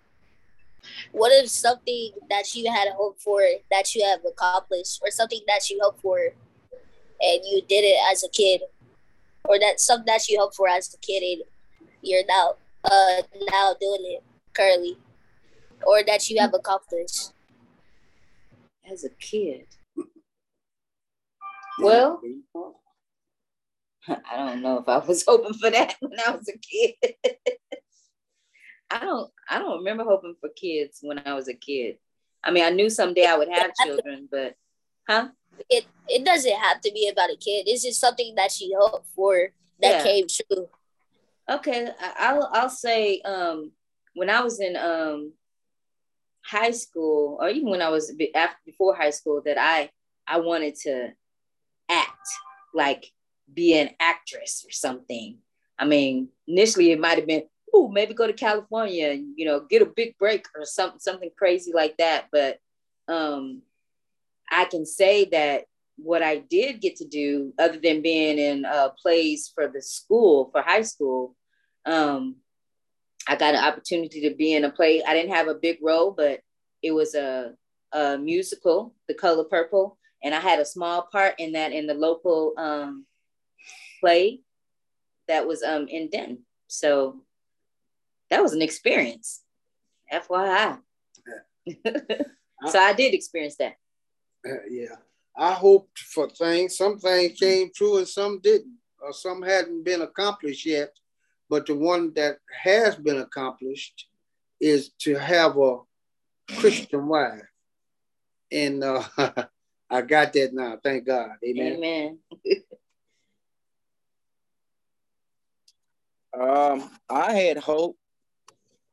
What 1.13 1.33
is 1.33 1.51
something 1.53 2.13
that 2.29 2.55
you 2.55 2.71
had 2.71 2.89
hoped 2.97 3.21
for 3.21 3.41
that 3.71 3.95
you 3.95 4.05
have 4.05 4.21
accomplished, 4.25 5.01
or 5.03 5.11
something 5.11 5.41
that 5.47 5.69
you 5.69 5.79
hoped 5.83 6.01
for 6.01 6.19
and 6.19 7.41
you 7.45 7.63
did 7.69 7.83
it 7.83 7.99
as 8.13 8.23
a 8.23 8.29
kid, 8.29 8.61
or 9.45 9.59
that 9.59 9.81
something 9.81 10.07
that 10.07 10.29
you 10.29 10.39
hoped 10.39 10.55
for 10.55 10.69
as 10.69 10.95
a 10.95 10.99
kid 10.99 11.23
and 11.23 11.43
you're 12.03 12.25
now 12.27 12.55
uh 12.85 13.23
now 13.51 13.75
doing 13.81 14.03
it 14.05 14.23
currently, 14.55 14.97
or 15.87 16.03
that 16.05 16.31
you 16.31 16.39
have 16.39 16.55
accomplished? 16.55 17.33
As 18.89 19.05
a 19.05 19.11
kid. 19.11 19.67
Well, 21.81 22.21
I 24.31 24.37
don't 24.37 24.63
know 24.63 24.79
if 24.79 24.89
I 24.89 24.99
was 24.99 25.25
hoping 25.29 25.55
for 25.55 25.71
that 25.71 25.97
when 26.01 26.19
I 26.27 26.31
was 26.33 26.49
a 26.49 26.59
kid. 26.59 27.15
I 28.91 29.01
don't 29.01 29.31
I 29.49 29.59
don't 29.59 29.79
remember 29.79 30.05
hoping 30.05 30.35
for 30.41 30.49
kids 30.51 31.01
when 31.03 31.21
I 31.25 31.35
was 31.35 31.49
a 31.49 31.55
kid. 31.55 31.99
I 32.43 32.51
mean, 32.51 32.65
I 32.65 32.71
knew 32.71 32.89
someday 32.89 33.27
I 33.27 33.37
would 33.37 33.49
have 33.49 33.75
children, 33.85 34.29
but 34.31 34.55
huh? 35.09 35.29
It 35.69 35.87
it 36.09 36.25
doesn't 36.25 36.57
have 36.59 36.81
to 36.83 36.93
be 36.93 37.09
about 37.09 37.31
a 37.31 37.37
kid. 37.37 37.65
It's 37.67 37.83
just 37.83 38.01
something 38.01 38.35
that 38.37 38.59
you 38.61 38.79
hope 38.81 39.05
for 39.15 39.51
that 39.83 39.91
Yeah. 39.91 40.03
came 40.05 40.27
true. 40.29 40.69
Okay, 41.51 41.89
I'll 42.19 42.49
I'll 42.53 42.71
say 42.71 43.21
um 43.23 43.73
when 44.15 44.31
I 44.31 44.41
was 44.41 44.61
in 44.61 44.77
um 44.77 45.33
high 46.43 46.71
school 46.71 47.39
or 47.41 47.51
even 47.51 47.69
when 47.69 47.83
I 47.83 47.91
was 47.91 48.11
after 48.35 48.57
before 48.65 48.95
high 48.97 49.11
school 49.11 49.43
that 49.45 49.59
I 49.59 49.91
I 50.27 50.41
wanted 50.41 50.77
to 50.85 51.11
act 51.91 52.29
like 52.73 53.13
be 53.53 53.79
an 53.79 53.91
actress 54.01 54.65
or 54.67 54.71
something. 54.71 55.39
I 55.79 55.85
mean, 55.85 56.29
initially 56.47 56.93
it 56.93 57.01
might 57.01 57.19
have 57.19 57.27
been 57.27 57.45
oh 57.75 57.89
maybe 57.89 58.15
go 58.15 58.27
to 58.27 58.33
California 58.33 59.11
and 59.11 59.35
you 59.37 59.45
know 59.45 59.61
get 59.69 59.83
a 59.83 59.87
big 59.87 60.17
break 60.19 60.47
or 60.57 60.65
something 60.65 61.01
something 61.01 61.31
crazy 61.37 61.73
like 61.75 61.97
that. 61.99 62.27
But 62.33 62.59
um 63.09 63.63
I 64.51 64.65
can 64.65 64.87
say 64.87 65.27
that 65.27 65.65
what 65.97 66.23
I 66.23 66.39
did 66.39 66.81
get 66.81 66.97
to 66.97 67.05
do, 67.05 67.53
other 67.59 67.79
than 67.79 68.03
being 68.03 68.39
in 68.39 68.65
uh, 68.65 68.91
plays 68.91 69.51
for 69.53 69.69
the 69.69 69.83
school, 69.83 70.49
for 70.53 70.63
high 70.63 70.83
school, 70.83 71.35
um, 71.85 72.37
I 73.27 73.37
got 73.37 73.55
an 73.55 73.65
opportunity 73.65 74.29
to 74.29 74.35
be 74.35 74.55
in 74.55 74.65
a 74.65 74.71
play. 74.71 75.03
I 75.03 75.13
didn't 75.13 75.35
have 75.35 75.49
a 75.49 75.55
big 75.55 75.79
role, 75.83 76.13
but 76.13 76.41
it 76.83 76.93
was 76.93 77.15
a, 77.15 77.53
a 77.93 78.17
musical, 78.17 78.95
The 79.09 79.15
Color 79.15 79.45
Purple, 79.45 79.99
and 80.23 80.35
I 80.35 80.41
had 80.41 80.61
a 80.61 80.65
small 80.65 81.09
part 81.11 81.35
in 81.39 81.53
that 81.53 81.73
in 81.73 81.87
the 81.87 81.95
local 81.95 82.55
um, 82.57 83.05
play 84.01 84.41
that 85.29 85.47
was 85.47 85.63
um, 85.63 85.89
in 85.89 86.09
Denton. 86.09 86.45
So 86.67 87.23
that 88.31 88.43
was 88.43 88.53
an 88.53 88.63
experience, 88.63 89.43
FYI. 90.13 90.79
so 92.67 92.79
I 92.79 92.93
did 92.93 93.15
experience 93.15 93.57
that. 93.57 93.77
Uh, 94.47 94.55
yeah. 94.71 94.97
I 95.37 95.53
hoped 95.53 96.01
for 96.01 96.29
things. 96.29 96.77
Some 96.77 96.99
things 96.99 97.39
came 97.39 97.71
true 97.73 97.99
and 97.99 98.09
some 98.09 98.41
didn't, 98.41 98.77
or 99.01 99.13
some 99.13 99.41
hadn't 99.41 99.85
been 99.85 100.03
accomplished 100.03 100.67
yet. 100.67 100.93
But 101.49 101.67
the 101.67 101.77
one 101.77 102.13
that 102.15 102.39
has 102.63 102.97
been 102.97 103.19
accomplished 103.19 104.09
is 104.61 104.91
to 105.01 105.15
have 105.15 105.57
a 105.57 105.79
Christian 106.57 107.07
wife. 107.07 107.43
And 108.51 108.83
uh, 108.83 109.05
I 109.91 110.03
got 110.03 110.33
that 110.33 110.53
now. 110.53 110.79
Thank 110.83 111.07
God. 111.07 111.31
Amen. 111.45 111.77
Amen. 111.77 112.19
Um, 116.39 116.91
I 117.09 117.33
had 117.33 117.59
hope 117.59 117.97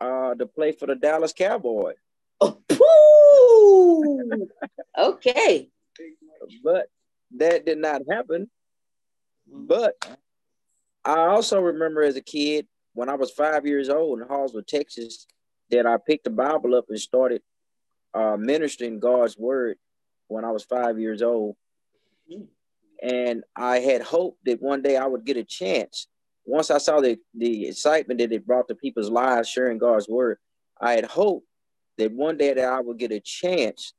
uh, 0.01 0.33
to 0.35 0.45
play 0.45 0.71
for 0.71 0.87
the 0.87 0.95
Dallas 0.95 1.33
Cowboys, 1.33 1.95
Woo! 2.41 4.49
okay. 4.97 5.69
but 6.63 6.87
that 7.37 7.65
did 7.65 7.77
not 7.77 8.01
happen. 8.09 8.49
But 9.47 9.93
I 11.03 11.27
also 11.27 11.59
remember 11.59 12.01
as 12.01 12.15
a 12.15 12.21
kid 12.21 12.67
when 12.93 13.09
I 13.09 13.15
was 13.15 13.31
five 13.31 13.65
years 13.65 13.89
old 13.89 14.21
in 14.21 14.27
Hallsville, 14.27 14.65
Texas, 14.65 15.27
that 15.69 15.85
I 15.85 15.97
picked 15.97 16.23
the 16.23 16.31
Bible 16.31 16.75
up 16.75 16.85
and 16.89 16.99
started 16.99 17.41
uh, 18.13 18.37
ministering 18.37 18.99
God's 18.99 19.37
word 19.37 19.77
when 20.27 20.45
I 20.45 20.51
was 20.51 20.63
five 20.63 20.99
years 20.99 21.21
old. 21.21 21.55
And 23.03 23.43
I 23.55 23.79
had 23.79 24.01
hoped 24.01 24.43
that 24.45 24.61
one 24.61 24.81
day 24.81 24.97
I 24.97 25.05
would 25.05 25.25
get 25.25 25.37
a 25.37 25.43
chance. 25.43 26.07
Once 26.45 26.69
I 26.69 26.77
saw 26.77 27.01
the, 27.01 27.17
the 27.33 27.67
excitement 27.67 28.19
that 28.19 28.31
it 28.31 28.45
brought 28.45 28.67
to 28.67 28.75
people's 28.75 29.09
lives 29.09 29.49
sharing 29.49 29.77
God's 29.77 30.07
word, 30.07 30.37
I 30.79 30.93
had 30.93 31.05
hoped 31.05 31.47
that 31.97 32.11
one 32.11 32.37
day 32.37 32.53
that 32.53 32.65
I 32.65 32.79
would 32.79 32.99
get 32.99 33.11
a 33.11 33.19
chance 33.19 33.93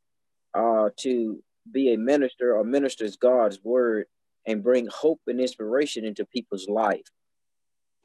uh, 0.55 0.91
to 0.99 1.43
be 1.71 1.93
a 1.93 1.99
minister 1.99 2.57
or 2.57 2.65
ministers 2.65 3.17
God's 3.17 3.59
word 3.63 4.07
and 4.47 4.63
bring 4.63 4.87
hope 4.87 5.21
and 5.27 5.41
inspiration 5.41 6.05
into 6.05 6.25
people's 6.25 6.69
life. 6.69 7.07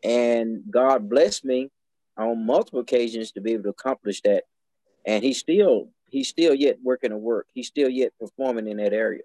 And 0.03 0.63
God 0.69 1.09
blessed 1.09 1.45
me 1.45 1.69
on 2.17 2.45
multiple 2.45 2.79
occasions 2.79 3.31
to 3.33 3.41
be 3.41 3.53
able 3.53 3.63
to 3.63 3.69
accomplish 3.69 4.21
that. 4.21 4.45
And 5.05 5.23
he's 5.23 5.39
still 5.39 5.89
he's 6.07 6.27
still 6.27 6.53
yet 6.53 6.77
working 6.83 7.11
a 7.11 7.17
work. 7.17 7.47
He's 7.53 7.67
still 7.67 7.89
yet 7.89 8.13
performing 8.19 8.67
in 8.67 8.77
that 8.77 8.93
area. 8.93 9.21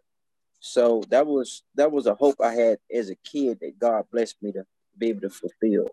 So 0.61 1.03
that 1.09 1.27
was 1.27 1.63
that 1.75 1.93
was 1.93 2.07
a 2.07 2.15
hope 2.15 2.37
I 2.43 2.55
had 2.55 2.79
as 2.95 3.11
a 3.11 3.17
kid 3.17 3.59
that 3.61 3.79
God 3.79 4.05
blessed 4.13 4.37
me 4.43 4.53
to 4.53 4.67
be 4.99 5.09
able 5.09 5.23
to 5.23 5.31
fulfill. 5.31 5.89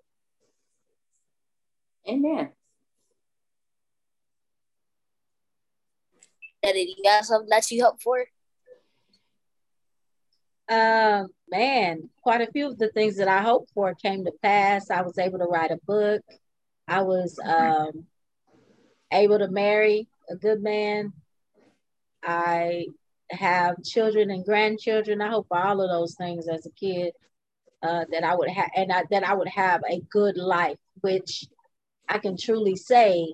Amen. 2.08 2.52
And 6.64 6.76
then 6.76 6.88
you 6.88 6.96
got 7.04 7.26
something 7.26 7.50
that 7.50 7.70
you 7.72 7.84
hope 7.84 8.02
for? 8.02 8.26
Uh, 10.70 11.26
man, 11.50 12.10
quite 12.22 12.42
a 12.42 12.52
few 12.52 12.68
of 12.68 12.78
the 12.78 12.90
things 12.90 13.18
that 13.18 13.28
I 13.28 13.42
hoped 13.42 13.72
for 13.74 13.94
came 13.96 14.24
to 14.26 14.32
pass. 14.42 14.90
I 14.90 15.02
was 15.02 15.18
able 15.18 15.40
to 15.40 15.46
write 15.46 15.72
a 15.72 15.80
book. 15.86 16.22
I 16.88 17.02
was 17.02 17.38
um, 17.44 18.06
able 19.12 19.40
to 19.40 19.50
marry 19.50 20.08
a 20.30 20.36
good 20.36 20.62
man. 20.62 21.12
I 22.24 22.88
have 23.30 23.84
children 23.84 24.32
and 24.32 24.46
grandchildren. 24.46 25.22
I 25.22 25.30
hope 25.30 25.48
for 25.50 25.58
all 25.58 25.82
of 25.82 25.90
those 25.90 26.16
things 26.16 26.48
as 26.48 26.66
a 26.66 26.72
kid 26.72 27.14
uh, 27.84 28.06
that 28.12 28.24
I 28.24 28.36
would 28.36 28.50
have, 28.50 28.72
and 28.76 28.92
I, 28.92 29.04
that 29.12 29.24
I 29.24 29.34
would 29.34 29.50
have 29.50 29.82
a 29.90 30.00
good 30.10 30.38
life, 30.38 30.78
which 31.02 31.46
I 32.10 32.18
can 32.18 32.38
truly 32.38 32.76
say 32.76 33.34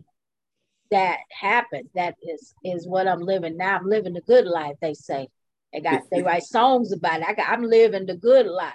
that 0.91 1.19
happened. 1.31 1.89
That 1.95 2.15
is 2.21 2.53
is 2.63 2.88
what 2.88 3.07
I'm 3.07 3.21
living 3.21 3.57
now. 3.57 3.77
I'm 3.77 3.88
living 3.88 4.13
the 4.13 4.21
good 4.21 4.45
life. 4.45 4.75
They 4.81 4.93
say. 4.93 5.29
They 5.71 5.81
got 5.81 6.01
they 6.12 6.23
write 6.23 6.43
songs 6.43 6.91
about 6.91 7.21
it. 7.21 7.27
I 7.27 7.33
got, 7.33 7.49
I'm 7.49 7.63
living 7.63 8.07
the 8.07 8.15
good 8.17 8.47
life. 8.47 8.73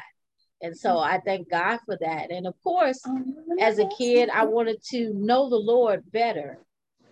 And 0.63 0.77
so 0.77 0.99
I 0.99 1.21
thank 1.25 1.51
God 1.51 1.81
for 1.85 1.99
that. 2.01 2.31
And 2.31 2.47
of 2.47 2.55
course, 2.63 3.03
as 3.61 3.81
a 3.81 3.89
kid, 3.99 4.31
I 4.31 4.45
wanted 4.45 4.81
to 4.91 5.13
know 5.13 5.51
the 5.51 5.57
Lord 5.57 6.05
better. 6.13 6.59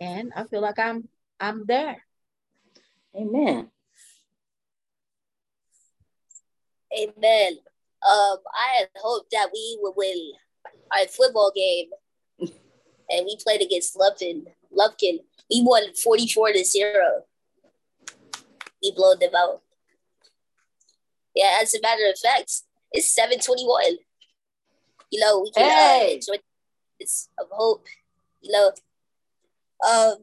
And 0.01 0.33
I 0.37 0.45
feel 0.45 0.61
like 0.61 0.79
I'm 0.79 1.09
I'm 1.41 1.67
there. 1.67 2.03
Amen. 3.17 3.69
Amen. 6.97 7.59
Um, 8.09 8.39
I 8.53 8.79
had 8.81 8.89
hoped 8.97 9.31
that 9.31 9.51
we 9.53 9.79
would 9.81 9.95
win 9.97 10.33
our 10.93 11.07
football 11.07 11.53
game, 11.55 11.91
and 12.41 13.25
we 13.25 13.37
played 13.43 13.63
against 13.63 13.97
Lupton. 13.97 14.47
Lufkin. 14.77 15.19
We 15.51 15.63
won 15.63 15.95
forty-four 15.95 16.53
to 16.53 16.65
zero. 16.65 17.25
We 18.83 18.93
blew 18.97 19.15
them 19.21 19.35
out. 19.37 19.61
Yeah, 21.35 21.59
as 21.61 21.75
a 21.75 21.81
matter 21.81 22.03
of 22.11 22.19
fact, 22.19 22.63
it's 22.93 23.15
seven 23.15 23.39
twenty-one. 23.39 23.99
you 25.13 25.21
know, 25.21 25.41
we 25.43 25.51
can 25.53 25.65
uh, 25.65 26.15
enjoy 26.15 26.37
this 26.99 27.29
of 27.39 27.47
hope. 27.51 27.87
You 28.41 28.51
know, 28.51 28.73
um, 29.87 30.17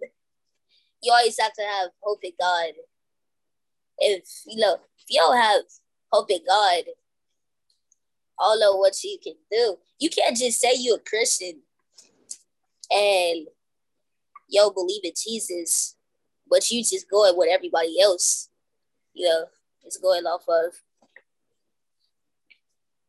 you 1.01 1.13
always 1.13 1.39
have 1.39 1.53
to 1.53 1.61
have 1.61 1.91
hope 2.01 2.19
in 2.23 2.31
God. 2.39 2.71
If 3.99 4.23
you 4.47 4.59
know, 4.59 4.73
if 4.97 5.05
you 5.07 5.21
don't 5.21 5.37
have 5.37 5.61
hope 6.11 6.31
in 6.31 6.39
God, 6.45 6.83
I 8.39 8.43
don't 8.43 8.59
what 8.77 9.03
you 9.03 9.17
can 9.21 9.33
do. 9.51 9.77
You 9.99 10.09
can't 10.09 10.37
just 10.37 10.61
say 10.61 10.71
you're 10.77 10.97
a 10.97 11.09
Christian 11.09 11.61
and 12.91 13.47
yo 14.47 14.71
believe 14.71 15.03
in 15.03 15.11
Jesus, 15.15 15.95
but 16.49 16.69
you 16.71 16.81
just 16.83 17.09
going 17.09 17.35
what 17.35 17.49
everybody 17.49 17.99
else, 18.01 18.49
you 19.13 19.27
know, 19.27 19.45
is 19.85 19.97
going 19.97 20.25
off 20.25 20.43
of. 20.47 20.73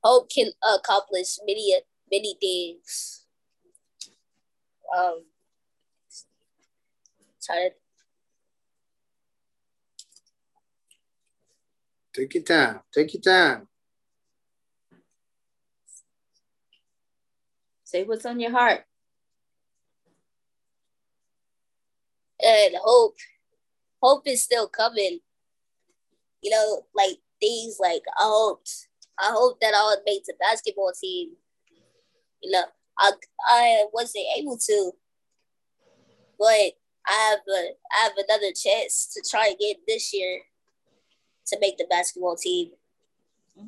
Hope 0.02 0.30
can 0.30 0.50
accomplish 0.62 1.38
many 1.46 1.74
many 2.10 2.34
things. 2.40 3.26
Um, 4.96 5.22
to 7.42 7.70
Take 12.12 12.34
your 12.34 12.42
time. 12.42 12.80
Take 12.92 13.14
your 13.14 13.22
time. 13.22 13.68
Say 17.90 18.04
what's 18.04 18.24
on 18.24 18.38
your 18.38 18.52
heart. 18.52 18.84
and 22.40 22.76
hope. 22.82 23.16
Hope 24.00 24.22
is 24.26 24.44
still 24.44 24.68
coming. 24.68 25.18
You 26.40 26.50
know 26.52 26.82
like 26.94 27.18
things 27.40 27.78
like 27.80 28.02
i 28.18 28.22
hoped 28.22 28.88
i 29.18 29.30
hope 29.32 29.60
that 29.60 29.74
i 29.74 29.88
would 29.90 30.04
make 30.06 30.24
the 30.24 30.34
basketball 30.38 30.92
team. 30.98 31.30
You 32.40 32.52
know 32.52 32.62
i 32.96 33.10
i 33.46 33.84
wasn't 33.92 34.24
able 34.38 34.56
to 34.56 34.92
but 36.38 36.46
i 36.46 37.12
have 37.30 37.40
a 37.46 37.70
i 37.92 38.04
have 38.04 38.12
another 38.16 38.52
chance 38.54 39.12
to 39.12 39.22
try 39.28 39.48
again 39.48 39.82
this 39.88 40.14
year 40.14 40.40
to 41.48 41.58
make 41.60 41.76
the 41.76 41.86
basketball 41.90 42.36
team 42.36 42.70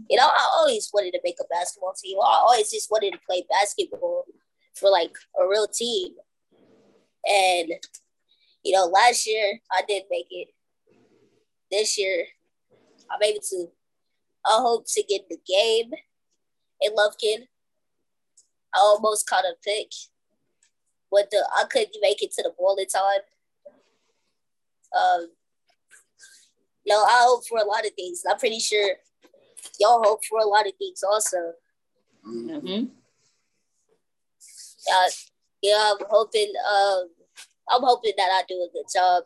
you 0.08 0.16
know 0.16 0.26
i 0.26 0.48
always 0.56 0.90
wanted 0.92 1.12
to 1.12 1.20
make 1.24 1.36
a 1.40 1.44
basketball 1.50 1.94
team 2.02 2.16
i 2.18 2.44
always 2.46 2.70
just 2.70 2.90
wanted 2.90 3.12
to 3.12 3.18
play 3.26 3.44
basketball 3.50 4.24
for 4.74 4.90
like 4.90 5.12
a 5.40 5.46
real 5.46 5.66
team 5.66 6.12
and 7.26 7.72
you 8.62 8.72
know, 8.72 8.86
last 8.86 9.26
year 9.26 9.58
I 9.70 9.82
did 9.86 10.04
make 10.10 10.28
it. 10.30 10.48
This 11.70 11.98
year 11.98 12.26
I'm 13.10 13.22
able 13.22 13.40
to. 13.40 13.66
I 14.44 14.58
hope 14.60 14.86
to 14.88 15.02
get 15.02 15.28
the 15.28 15.38
game 15.46 15.92
in 16.80 16.92
Lufkin. 16.94 17.46
I 18.74 18.78
almost 18.78 19.28
caught 19.28 19.44
a 19.44 19.54
pick, 19.64 19.92
but 21.10 21.30
the 21.30 21.46
I 21.54 21.64
couldn't 21.64 21.96
make 22.00 22.22
it 22.22 22.32
to 22.32 22.42
the 22.42 22.52
ball 22.56 22.76
in 22.76 22.86
time. 22.86 23.20
Um, 24.98 25.28
you 26.84 26.92
know, 26.92 27.02
I 27.04 27.24
hope 27.26 27.46
for 27.46 27.58
a 27.58 27.64
lot 27.64 27.86
of 27.86 27.92
things. 27.94 28.22
I'm 28.28 28.38
pretty 28.38 28.58
sure 28.58 28.96
y'all 29.78 30.02
hope 30.02 30.24
for 30.24 30.38
a 30.38 30.46
lot 30.46 30.66
of 30.66 30.72
things 30.78 31.02
also. 31.02 31.52
Mm-hmm. 32.26 32.84
Uh, 34.92 35.10
yeah, 35.62 35.92
I'm 35.92 36.06
hoping. 36.10 36.52
Um, 36.70 37.08
I'm 37.68 37.82
hoping 37.82 38.12
that 38.16 38.28
I 38.30 38.42
do 38.48 38.54
a 38.54 38.72
good 38.72 38.86
job 38.94 39.24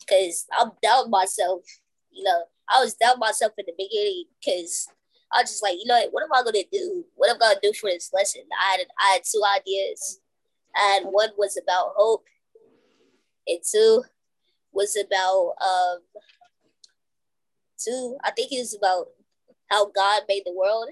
because 0.00 0.46
I'm 0.58 0.72
down 0.82 1.10
myself. 1.10 1.62
You 2.10 2.24
know, 2.24 2.42
I 2.68 2.80
was 2.80 2.94
down 2.94 3.18
myself 3.18 3.52
in 3.58 3.64
the 3.66 3.72
beginning 3.78 4.24
because 4.40 4.88
I 5.32 5.40
was 5.40 5.50
just 5.50 5.62
like, 5.62 5.78
you 5.78 5.86
know, 5.86 5.94
what, 5.94 6.12
what 6.12 6.22
am 6.24 6.32
I 6.32 6.42
gonna 6.44 6.64
do? 6.70 7.04
What 7.14 7.30
am 7.30 7.36
I 7.36 7.38
gonna 7.38 7.60
do 7.62 7.72
for 7.72 7.90
this 7.90 8.10
lesson? 8.12 8.42
I 8.52 8.76
had 8.76 8.86
I 8.98 9.12
had 9.14 9.22
two 9.24 9.42
ideas, 9.58 10.20
and 10.76 11.06
one 11.06 11.30
was 11.38 11.58
about 11.62 11.94
hope, 11.96 12.24
and 13.46 13.58
two 13.70 14.02
was 14.72 14.96
about 14.96 15.54
um 15.64 15.98
two. 17.78 18.16
I 18.24 18.30
think 18.32 18.52
it 18.52 18.58
was 18.58 18.76
about 18.76 19.08
how 19.72 19.86
God 19.86 20.22
made 20.28 20.42
the 20.44 20.52
world. 20.52 20.88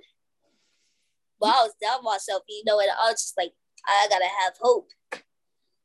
But 1.39 1.49
I 1.49 1.63
was 1.63 1.75
down 1.81 2.03
myself, 2.03 2.43
you 2.49 2.63
know, 2.65 2.81
and 2.81 2.89
I 2.91 3.11
was 3.11 3.21
just 3.23 3.37
like, 3.37 3.53
I 3.87 4.07
gotta 4.09 4.29
have 4.45 4.55
hope. 4.61 4.89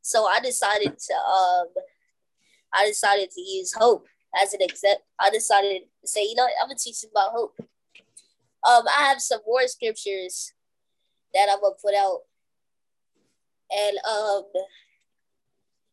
So 0.02 0.26
I 0.26 0.40
decided 0.40 0.98
to 0.98 1.14
um 1.14 1.66
I 2.72 2.86
decided 2.86 3.30
to 3.30 3.40
use 3.40 3.72
hope 3.72 4.06
as 4.40 4.54
an 4.54 4.60
except 4.62 5.02
I 5.18 5.30
decided 5.30 5.82
to 6.02 6.08
say, 6.08 6.22
you 6.24 6.34
know, 6.34 6.44
I'm 6.44 6.68
gonna 6.68 6.78
teach 6.78 7.02
you 7.02 7.10
about 7.10 7.32
hope. 7.32 7.54
Um 7.60 8.84
I 8.88 9.08
have 9.08 9.20
some 9.20 9.40
more 9.46 9.66
scriptures 9.66 10.52
that 11.34 11.48
I'm 11.50 11.60
gonna 11.60 11.74
put 11.82 11.94
out. 11.94 12.20
And 13.70 13.98
um 14.08 14.44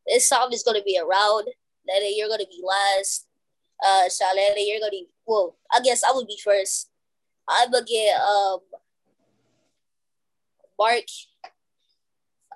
this 0.08 0.28
psalm 0.28 0.54
is 0.54 0.63
gonna 0.63 0.84
be 0.84 1.00
around. 1.00 1.48
Lena, 1.88 2.13
you're 2.16 2.30
gonna 2.30 2.46
be 2.46 2.62
last. 2.63 3.28
Uh 3.84 4.04
Shalana, 4.08 4.56
you're 4.58 4.80
gonna 4.80 4.92
be 4.92 5.08
well, 5.26 5.58
I 5.74 5.82
guess 5.82 6.04
I 6.04 6.12
would 6.13 6.28
be 6.28 6.39
first. 6.44 6.89
I'm 7.47 7.71
gonna 7.71 7.86
get 7.86 8.19
um 8.19 8.60
Mark 10.79 11.03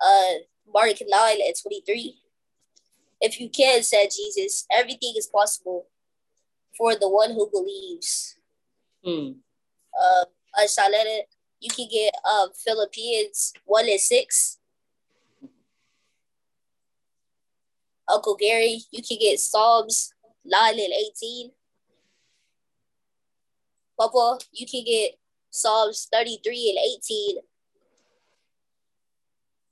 uh 0.02 0.34
Mark 0.73 0.97
9 1.06 1.38
and 1.45 1.56
23. 1.62 2.15
If 3.21 3.39
you 3.39 3.50
can, 3.50 3.82
said 3.84 4.08
Jesus, 4.15 4.65
everything 4.71 5.13
is 5.17 5.28
possible 5.28 5.88
for 6.78 6.95
the 6.95 7.10
one 7.10 7.32
who 7.32 7.50
believes. 7.50 8.36
Hmm. 9.04 9.32
Uh, 10.00 10.26
uh 10.58 10.67
Shaletta, 10.67 11.21
you 11.60 11.69
can 11.69 11.88
get 11.91 12.13
um 12.26 12.50
Philippians 12.54 13.54
1 13.65 13.89
and 13.89 14.00
6. 14.00 14.58
Uncle 18.10 18.36
Gary, 18.36 18.82
you 18.91 19.04
can 19.04 19.17
get 19.19 19.39
Psalms 19.39 20.13
9 20.45 20.73
and 20.73 20.93
18. 20.93 21.52
Papa, 24.00 24.40
you 24.52 24.68
can 24.68 24.84
get 24.86 25.18
Psalms 25.50 26.08
33 26.12 26.70
and 26.70 26.80
18. 27.04 27.38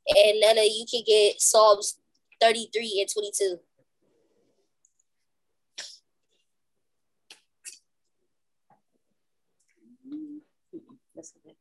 And 0.07 0.39
Lena, 0.39 0.61
you 0.61 0.85
can 0.89 1.03
get 1.05 1.41
Psalms 1.41 1.99
33 2.41 2.99
and 3.01 3.13
22. 3.13 3.59
Mm-hmm. 10.07 10.93
That's 11.15 11.33
okay. 11.45 11.55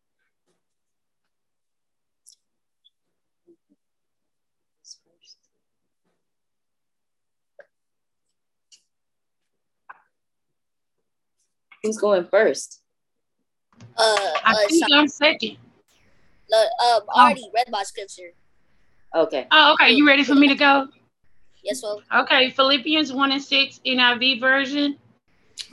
Who's 11.84 11.98
going 11.98 12.24
first? 12.24 12.80
Uh, 13.96 14.16
I 14.44 14.52
uh, 14.52 14.68
think 14.68 14.88
Sha- 14.88 14.96
I'm 14.96 15.08
second. 15.08 15.58
no, 16.50 16.58
um, 16.58 17.02
I 17.14 17.26
already 17.26 17.50
read 17.54 17.66
my 17.70 17.82
scripture. 17.82 18.30
Okay. 19.14 19.46
Oh, 19.50 19.74
okay. 19.74 19.90
You 19.90 20.06
ready 20.06 20.24
for 20.24 20.34
me 20.34 20.48
to 20.48 20.54
go? 20.54 20.88
Yes, 21.62 21.82
well, 21.82 22.02
Okay, 22.14 22.50
Philippians 22.50 23.12
1 23.12 23.32
and 23.32 23.42
6 23.42 23.80
NIV 23.84 24.40
version. 24.40 24.96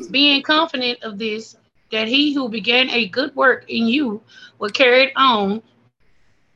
Being 0.09 0.41
confident 0.41 1.01
of 1.03 1.17
this, 1.17 1.55
that 1.91 2.07
he 2.07 2.33
who 2.33 2.49
began 2.49 2.89
a 2.89 3.07
good 3.07 3.33
work 3.35 3.65
in 3.69 3.87
you 3.87 4.21
will 4.59 4.69
carry 4.69 5.05
it 5.05 5.13
on 5.15 5.61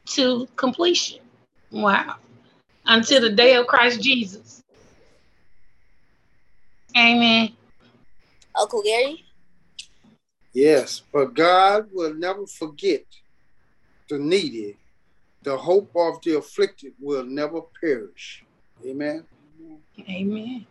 to 0.08 0.48
completion. 0.58 1.20
Wow. 1.72 2.16
Until 2.86 3.22
the 3.22 3.30
day 3.30 3.56
of 3.56 3.68
Christ 3.68 4.02
Jesus. 4.02 4.62
Amen. 6.96 7.54
Uncle 8.56 8.82
Gary. 8.84 9.25
Yes, 10.56 11.04
but 11.12 11.34
God 11.34 11.90
will 11.92 12.14
never 12.14 12.48
forget 12.48 13.04
the 14.10 14.18
needy. 14.18 14.78
The 15.44 15.58
hope 15.58 15.92
of 15.98 16.22
the 16.24 16.38
afflicted 16.38 16.94
will 16.98 17.26
never 17.26 17.60
perish. 17.82 18.46
Amen. 18.86 19.26
Amen. 20.10 20.66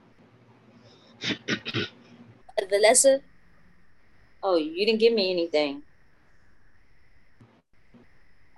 Vanessa. 2.70 3.20
Oh, 4.42 4.56
you 4.56 4.86
didn't 4.86 5.00
give 5.00 5.12
me 5.12 5.30
anything. 5.30 5.82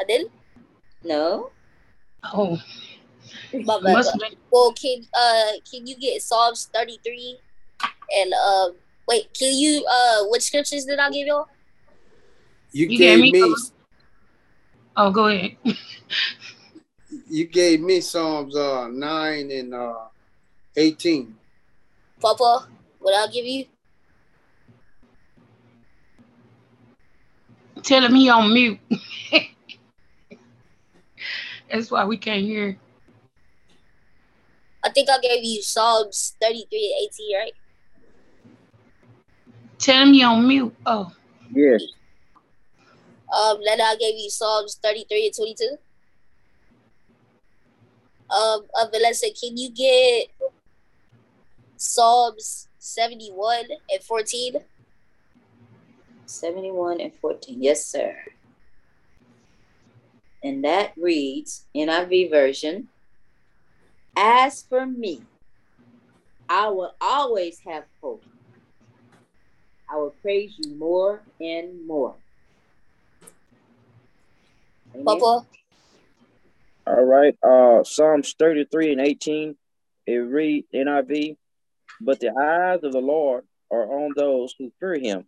I 0.01 0.05
didn't. 0.05 0.31
No. 1.03 1.51
Oh, 2.23 2.57
My 3.53 3.81
bad. 3.83 3.93
must. 3.95 4.17
Well, 4.53 4.73
can 4.75 5.03
uh 5.13 5.53
can 5.69 5.89
you 5.89 5.97
get 5.97 6.23
Psalms 6.23 6.71
33 6.73 7.39
and 8.17 8.33
um 8.33 8.77
wait, 9.07 9.33
can 9.35 9.53
you 9.53 9.85
uh 9.91 10.25
what 10.25 10.43
scriptures 10.43 10.85
did 10.85 10.99
I 10.99 11.11
give 11.11 11.27
y'all? 11.27 11.49
You, 12.73 12.89
You 12.89 12.99
gave 12.99 13.19
gave 13.19 13.33
me, 13.33 13.33
me 13.33 13.55
Oh, 14.97 15.11
go 15.11 15.27
ahead. 15.27 15.57
you 17.29 17.47
gave 17.47 17.81
me 17.81 18.01
Psalms 18.01 18.57
uh 18.57 18.89
nine 18.89 19.51
and 19.51 19.75
uh 19.75 20.07
eighteen. 20.77 21.37
Papa, 22.21 22.67
what 22.99 23.15
I'll 23.15 23.31
give 23.31 23.45
you? 23.45 23.67
Tell 27.83 28.03
him 28.03 28.15
he 28.15 28.29
on 28.31 28.53
mute. 28.53 28.79
That's 31.71 31.91
why 31.91 32.05
we 32.05 32.17
can't 32.17 32.43
hear. 32.43 32.79
I 34.83 34.91
think 34.91 35.11
I 35.11 35.19
gave 35.21 35.43
you 35.43 35.63
Psalms 35.63 36.37
33 36.41 36.97
and 36.99 37.09
18, 37.13 37.37
right? 37.37 37.53
Tell 39.79 40.03
him 40.03 40.15
you 40.15 40.27
on 40.27 40.49
mute. 40.49 40.75
Oh, 40.87 41.13
Yes. 41.53 41.83
Um, 43.33 43.59
then 43.65 43.81
I 43.81 43.97
gave 43.99 44.17
you 44.17 44.31
Psalms 44.31 44.79
33 44.83 45.27
and 45.27 45.35
22. 45.35 45.77
Um, 48.31 48.67
uh, 48.75 48.87
Vanessa, 48.93 49.27
can 49.41 49.57
you 49.57 49.71
get 49.71 50.29
Psalms 51.77 52.69
71 52.79 53.65
and 53.93 54.03
14? 54.03 54.55
71 56.27 57.01
and 57.01 57.15
14. 57.15 57.63
Yes, 57.63 57.85
sir. 57.85 58.17
And 60.43 60.65
that 60.65 60.93
reads, 60.97 61.67
NIV 61.75 62.31
version, 62.31 62.89
As 64.17 64.63
for 64.63 64.87
me, 64.87 65.23
I 66.49 66.69
will 66.69 66.95
always 67.01 67.59
have 67.61 67.85
hope. 68.01 68.25
I 69.89 69.97
will 69.97 70.15
praise 70.23 70.55
you 70.59 70.75
more 70.77 71.23
and 71.41 71.87
more. 71.87 72.17
Amen. 74.95 75.05
Papa, 75.05 75.47
All 76.87 77.05
right. 77.05 77.37
Uh 77.43 77.85
Psalms 77.85 78.35
33 78.39 78.93
and 78.93 79.01
18. 79.01 79.57
It 80.07 80.13
read 80.13 80.65
NIV. 80.75 81.37
But 82.01 82.21
the 82.21 82.31
eyes 82.31 82.85
of 82.85 82.93
the 82.93 83.01
Lord 83.01 83.45
are 83.71 83.91
on 83.91 84.13
those 84.17 84.55
who 84.59 84.71
fear 84.79 84.99
him, 84.99 85.25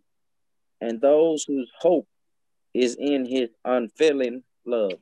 and 0.79 1.01
those 1.01 1.43
whose 1.43 1.69
hope 1.79 2.07
is 2.73 2.95
in 2.95 3.25
his 3.25 3.49
unfailing 3.65 4.43
love. 4.65 4.99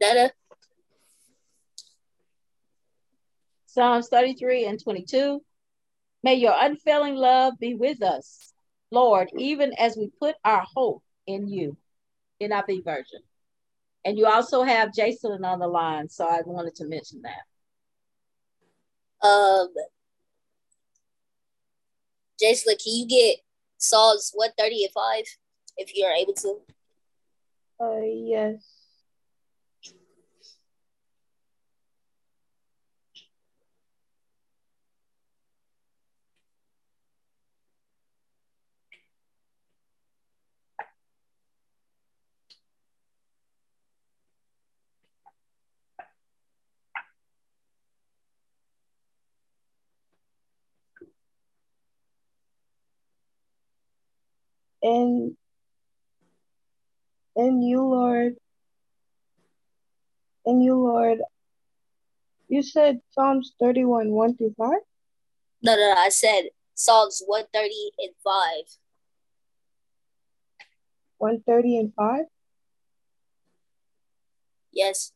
Dada, 0.00 0.32
Psalms 3.66 4.08
33 4.08 4.66
and 4.66 4.82
22. 4.82 5.42
May 6.22 6.34
your 6.34 6.54
unfailing 6.58 7.16
love 7.16 7.54
be 7.58 7.74
with 7.74 8.02
us, 8.02 8.52
Lord, 8.90 9.30
even 9.36 9.72
as 9.78 9.96
we 9.96 10.10
put 10.20 10.36
our 10.44 10.64
hope 10.74 11.02
in 11.26 11.48
you. 11.48 11.76
NIV 12.42 12.84
version. 12.84 13.20
And 14.04 14.18
you 14.18 14.26
also 14.26 14.62
have 14.62 14.92
Jason 14.92 15.44
on 15.44 15.60
the 15.60 15.68
line, 15.68 16.08
so 16.08 16.26
I 16.26 16.40
wanted 16.44 16.74
to 16.76 16.86
mention 16.86 17.22
that. 17.22 19.26
um, 19.26 19.72
Jason, 22.40 22.74
can 22.82 22.94
you 22.94 23.06
get 23.06 23.36
Psalms 23.78 24.32
130 24.34 24.84
and 24.84 24.92
5 24.92 25.24
if 25.76 25.92
you're 25.94 26.10
able 26.10 26.34
to? 26.34 26.60
Uh, 27.80 28.00
yes. 28.02 28.81
And 54.82 55.36
and 57.36 57.64
you, 57.66 57.82
Lord, 57.82 58.34
and 60.44 60.62
you, 60.62 60.74
Lord, 60.76 61.18
you 62.48 62.62
said 62.62 63.00
Psalms 63.10 63.54
31, 63.58 64.10
1 64.10 64.36
through 64.36 64.54
5? 64.58 64.68
No, 65.62 65.74
no, 65.74 65.94
no, 65.94 65.94
I 65.96 66.08
said 66.10 66.50
Psalms 66.74 67.22
130 67.26 67.92
and 67.98 68.10
5. 68.22 68.32
130 71.18 71.78
and 71.78 71.94
5? 71.94 72.24
Yes. 74.72 75.12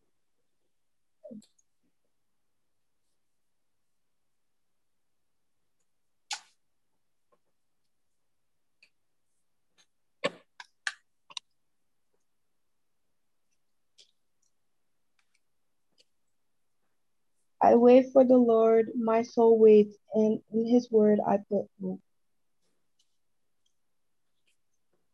I 17.66 17.74
wait 17.74 18.12
for 18.12 18.22
the 18.22 18.36
Lord, 18.36 18.90
my 18.96 19.22
soul 19.22 19.58
waits, 19.58 19.96
and 20.14 20.38
in 20.54 20.66
his 20.66 20.88
word 20.88 21.18
I 21.26 21.38
put 21.38 21.66
hope. 21.82 22.00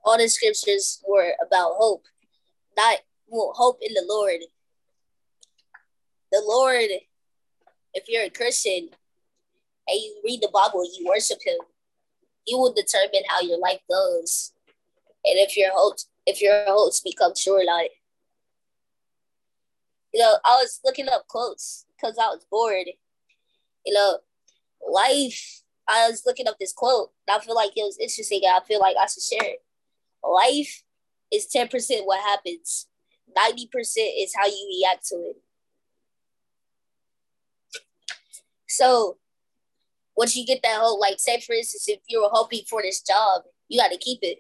All 0.05 0.19
the 0.19 0.29
scriptures 0.29 1.03
were 1.09 1.33
about 1.43 1.77
hope, 1.79 2.05
not 2.77 2.99
well, 3.27 3.55
hope 3.55 3.79
in 3.81 3.95
the 3.95 4.05
Lord. 4.07 4.41
The 6.31 6.43
Lord, 6.45 6.91
if 7.95 8.05
you're 8.09 8.25
a 8.25 8.31
Christian 8.31 8.91
and 9.89 9.97
you 9.99 10.21
read 10.23 10.43
the 10.43 10.51
Bible, 10.53 10.85
you 10.85 11.07
worship 11.09 11.39
Him, 11.43 11.57
He 12.45 12.55
will 12.55 12.75
determine 12.75 13.23
how 13.29 13.41
your 13.41 13.61
life 13.61 13.81
goes, 13.89 14.53
and 15.25 15.39
if 15.39 15.57
your 15.57 15.71
hopes, 15.73 16.07
if 16.27 16.43
your 16.43 16.65
hopes 16.67 17.01
become 17.01 17.33
or 17.47 17.65
not. 17.65 17.87
You 20.13 20.21
know, 20.21 20.37
I 20.45 20.57
was 20.57 20.81
looking 20.85 21.09
up 21.09 21.27
quotes 21.29 21.87
because 22.03 22.17
I 22.19 22.27
was 22.27 22.45
bored. 22.51 22.87
You 23.87 23.95
know, 23.95 24.19
life. 24.91 25.63
I 25.89 26.09
was 26.09 26.23
looking 26.25 26.47
up 26.47 26.57
this 26.61 26.73
quote. 26.73 27.11
I 27.29 27.41
feel 27.41 27.55
like 27.55 27.73
it 27.77 27.83
was 27.83 27.99
interesting. 28.01 28.43
I 28.47 28.61
feel 28.67 28.81
like 28.81 28.97
I 28.97 29.07
should 29.07 29.23
share 29.23 29.51
it. 29.51 29.63
Life 30.23 30.85
is 31.33 31.47
ten 31.47 31.69
percent 31.69 32.07
what 32.07 32.21
happens. 32.21 32.87
Ninety 33.37 33.69
percent 33.73 34.11
is 34.19 34.33
how 34.37 34.47
you 34.47 34.81
react 34.81 35.07
to 35.09 35.17
it. 35.17 35.37
So, 38.69 39.19
once 40.17 40.37
you 40.37 40.47
get 40.47 40.63
that 40.63 40.79
hope, 40.81 41.01
like 41.01 41.19
say 41.19 41.41
for 41.41 41.55
instance, 41.55 41.89
if 41.89 42.01
you 42.09 42.23
were 42.23 42.31
hoping 42.31 42.63
for 42.69 42.81
this 42.83 43.03
job, 43.03 43.43
you 43.69 43.81
got 43.81 43.91
to 43.91 43.99
keep 43.99 44.21
it. 44.23 44.39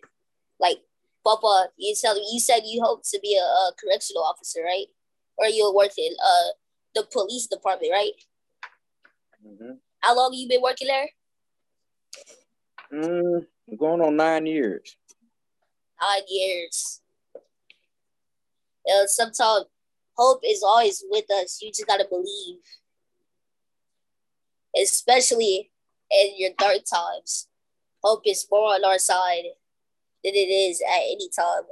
Like, 0.61 0.79
Papa, 1.25 1.69
you 1.77 1.95
tell 2.01 2.17
you 2.17 2.39
said 2.39 2.61
you 2.65 2.83
hope 2.83 3.03
to 3.11 3.19
be 3.21 3.37
a, 3.37 3.43
a 3.43 3.73
correctional 3.83 4.23
officer, 4.23 4.61
right? 4.63 4.87
Or 5.39 5.47
you 5.47 5.73
work 5.75 5.99
in 5.99 6.15
uh 6.25 6.51
the 6.95 7.05
police 7.11 7.47
department, 7.47 7.93
right? 7.93 8.13
Mhm. 9.45 9.81
How 10.01 10.15
long 10.17 10.33
you 10.33 10.49
been 10.49 10.63
working 10.63 10.89
there? 10.89 11.11
Mm, 12.93 13.47
going 13.77 14.01
on 14.03 14.17
nine 14.17 14.47
years. 14.47 14.97
Nine 16.01 16.23
years. 16.29 17.01
And 18.85 19.09
sometimes 19.09 19.67
hope 20.17 20.41
is 20.45 20.63
always 20.63 21.05
with 21.09 21.31
us. 21.31 21.61
You 21.63 21.71
just 21.71 21.87
gotta 21.87 22.07
believe. 22.09 22.63
Especially 24.77 25.73
in 26.11 26.39
your 26.39 26.51
dark 26.59 26.85
times. 26.85 27.49
Hope 28.03 28.27
is 28.27 28.47
more 28.51 28.75
on 28.75 28.85
our 28.85 28.99
side 28.99 29.45
than 30.25 30.35
it 30.35 30.49
is 30.51 30.81
at 30.83 31.03
any 31.03 31.29
time. 31.29 31.65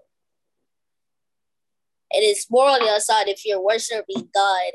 And 2.12 2.24
it's 2.24 2.50
more 2.50 2.68
on 2.68 2.84
your 2.84 3.00
side 3.00 3.28
if 3.28 3.44
you're 3.44 3.60
worshiping 3.60 4.30
God, 4.34 4.72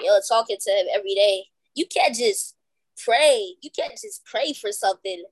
you 0.00 0.06
know, 0.06 0.20
talking 0.28 0.56
to 0.60 0.70
him 0.70 0.86
every 0.94 1.14
day. 1.14 1.44
You 1.74 1.86
can't 1.86 2.14
just 2.14 2.56
pray. 3.02 3.54
You 3.62 3.70
can't 3.70 3.92
just 3.92 4.24
pray 4.24 4.52
for 4.52 4.72
something 4.72 5.24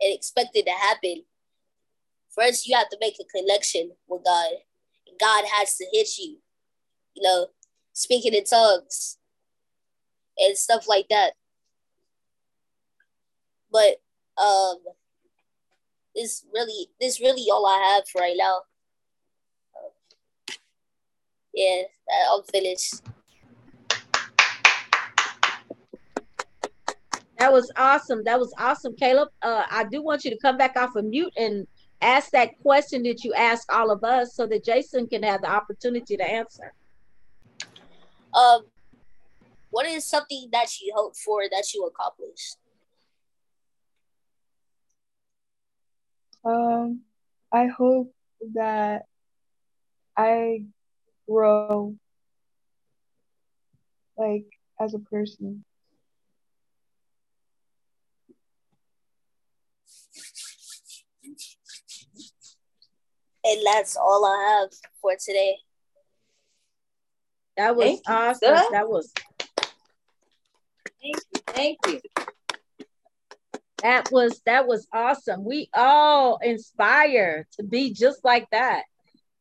and 0.00 0.14
expect 0.14 0.50
it 0.54 0.66
to 0.66 0.72
happen. 0.72 1.22
First, 2.34 2.66
you 2.66 2.76
have 2.76 2.88
to 2.90 2.98
make 3.00 3.16
a 3.20 3.38
connection 3.38 3.92
with 4.08 4.24
God. 4.24 4.50
God 5.18 5.44
has 5.58 5.76
to 5.76 5.86
hit 5.92 6.08
you, 6.18 6.36
you 7.14 7.22
know, 7.22 7.46
speaking 7.94 8.34
in 8.34 8.44
tongues 8.44 9.16
and 10.38 10.56
stuff 10.56 10.86
like 10.86 11.06
that. 11.08 11.32
But 13.72 13.96
um, 14.42 14.76
this 16.14 16.44
really, 16.52 16.88
this 17.00 17.20
really 17.20 17.46
all 17.50 17.66
I 17.66 17.94
have 17.94 18.08
for 18.08 18.20
right 18.20 18.36
now. 18.36 18.60
Yeah, 21.54 21.82
I'm 22.32 22.42
finished. 22.52 23.00
That 27.38 27.52
was 27.52 27.70
awesome. 27.76 28.24
That 28.24 28.38
was 28.38 28.52
awesome, 28.58 28.94
Kaleb. 28.96 29.28
Uh, 29.42 29.64
I 29.70 29.84
do 29.84 30.02
want 30.02 30.24
you 30.24 30.30
to 30.30 30.38
come 30.38 30.56
back 30.56 30.76
off 30.76 30.96
of 30.96 31.04
mute 31.04 31.32
and 31.36 31.66
ask 32.00 32.30
that 32.30 32.58
question 32.60 33.02
that 33.02 33.24
you 33.24 33.34
asked 33.34 33.70
all 33.70 33.90
of 33.90 34.04
us 34.04 34.34
so 34.34 34.46
that 34.46 34.64
Jason 34.64 35.06
can 35.06 35.22
have 35.22 35.42
the 35.42 35.50
opportunity 35.50 36.16
to 36.16 36.30
answer. 36.30 36.72
Um, 38.34 38.62
what 39.70 39.86
is 39.86 40.06
something 40.06 40.48
that 40.52 40.68
you 40.80 40.92
hope 40.96 41.16
for 41.16 41.42
that 41.50 41.74
you 41.74 41.86
accomplished? 41.86 42.56
Um, 46.44 47.00
I 47.52 47.66
hope 47.66 48.14
that 48.54 49.02
I 50.16 50.64
grow 51.28 51.96
like 54.16 54.46
as 54.80 54.94
a 54.94 54.98
person. 54.98 55.64
And 63.46 63.60
that's 63.64 63.96
all 63.96 64.24
I 64.24 64.60
have 64.60 64.70
for 65.00 65.12
today. 65.24 65.56
That 67.56 67.76
was 67.76 67.84
Thank 67.86 68.00
awesome. 68.08 68.38
sir. 68.42 68.68
That 68.72 68.88
was 68.88 69.12
Thank 71.00 71.16
you. 71.32 71.40
Thank 71.46 71.78
you. 71.86 72.00
that 73.82 74.10
was 74.10 74.40
that 74.46 74.66
was 74.66 74.88
awesome. 74.92 75.44
We 75.44 75.70
all 75.72 76.38
inspire 76.42 77.46
to 77.52 77.62
be 77.62 77.92
just 77.92 78.24
like 78.24 78.48
that, 78.50 78.82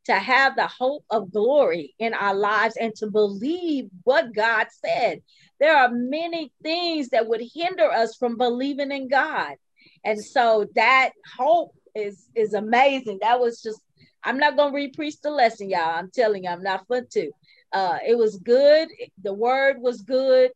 to 0.05 0.13
have 0.13 0.55
the 0.55 0.67
hope 0.67 1.03
of 1.09 1.31
glory 1.31 1.95
in 1.97 2.13
our 2.13 2.35
lives 2.35 2.77
and 2.79 2.93
to 2.97 3.07
believe 3.07 3.89
what 4.03 4.35
God 4.35 4.67
said. 4.85 5.21
There 5.59 5.75
are 5.75 5.89
many 5.91 6.51
things 6.61 7.09
that 7.09 7.27
would 7.27 7.41
hinder 7.53 7.89
us 7.89 8.15
from 8.17 8.37
believing 8.37 8.91
in 8.91 9.07
God. 9.07 9.55
And 10.03 10.23
so 10.23 10.67
that 10.75 11.11
hope 11.37 11.73
is 11.95 12.27
is 12.35 12.53
amazing. 12.53 13.19
That 13.21 13.39
was 13.39 13.63
just 13.63 13.79
I'm 14.25 14.37
not 14.39 14.57
gonna 14.57 14.73
re-preach 14.73 15.21
the 15.21 15.29
lesson, 15.29 15.69
y'all. 15.69 15.95
I'm 15.95 16.09
telling 16.09 16.43
you, 16.43 16.49
I'm 16.49 16.63
not 16.63 16.87
fun 16.87 17.05
to. 17.11 17.31
Uh, 17.71 17.99
it 18.05 18.17
was 18.17 18.37
good. 18.37 18.89
The 19.21 19.33
word 19.33 19.79
was 19.79 20.01
good, 20.01 20.51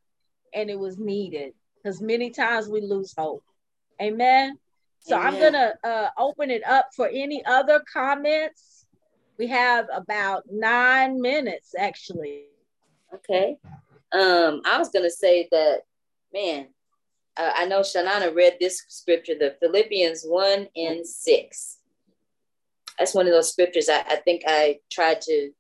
and 0.54 0.70
it 0.70 0.80
was 0.80 0.98
needed 0.98 1.54
because 1.78 2.02
many 2.02 2.32
times 2.32 2.68
we 2.68 2.82
lose 2.82 3.14
hope. 3.18 3.44
Amen. 4.02 4.58
So 5.02 5.16
I'm 5.16 5.40
gonna 5.40 5.74
uh, 5.84 6.08
open 6.18 6.50
it 6.50 6.66
up 6.68 6.88
for 6.96 7.08
any 7.08 7.44
other 7.46 7.82
comments. 7.92 8.86
We 9.38 9.48
have 9.48 9.88
about 9.94 10.44
nine 10.52 11.22
minutes 11.22 11.74
actually. 11.78 12.46
Okay. 13.14 13.58
Um, 14.12 14.62
I 14.66 14.78
was 14.78 14.90
gonna 14.90 15.10
say 15.10 15.48
that, 15.52 15.82
man. 16.34 16.68
Uh, 17.38 17.52
I 17.56 17.66
know 17.66 17.82
Shanana 17.82 18.36
read 18.36 18.58
this 18.60 18.84
scripture, 18.88 19.36
the 19.40 19.56
Philippians 19.60 20.24
one 20.26 20.68
and 20.76 21.08
six. 21.08 21.79
That's 23.00 23.16
one 23.16 23.26
of 23.26 23.34
those 23.34 23.52
scriptures 23.52 23.90
I, 23.90 24.02
I 24.02 24.16
think 24.18 24.44
I 24.46 24.80
tried 24.92 25.22
to 25.22 25.52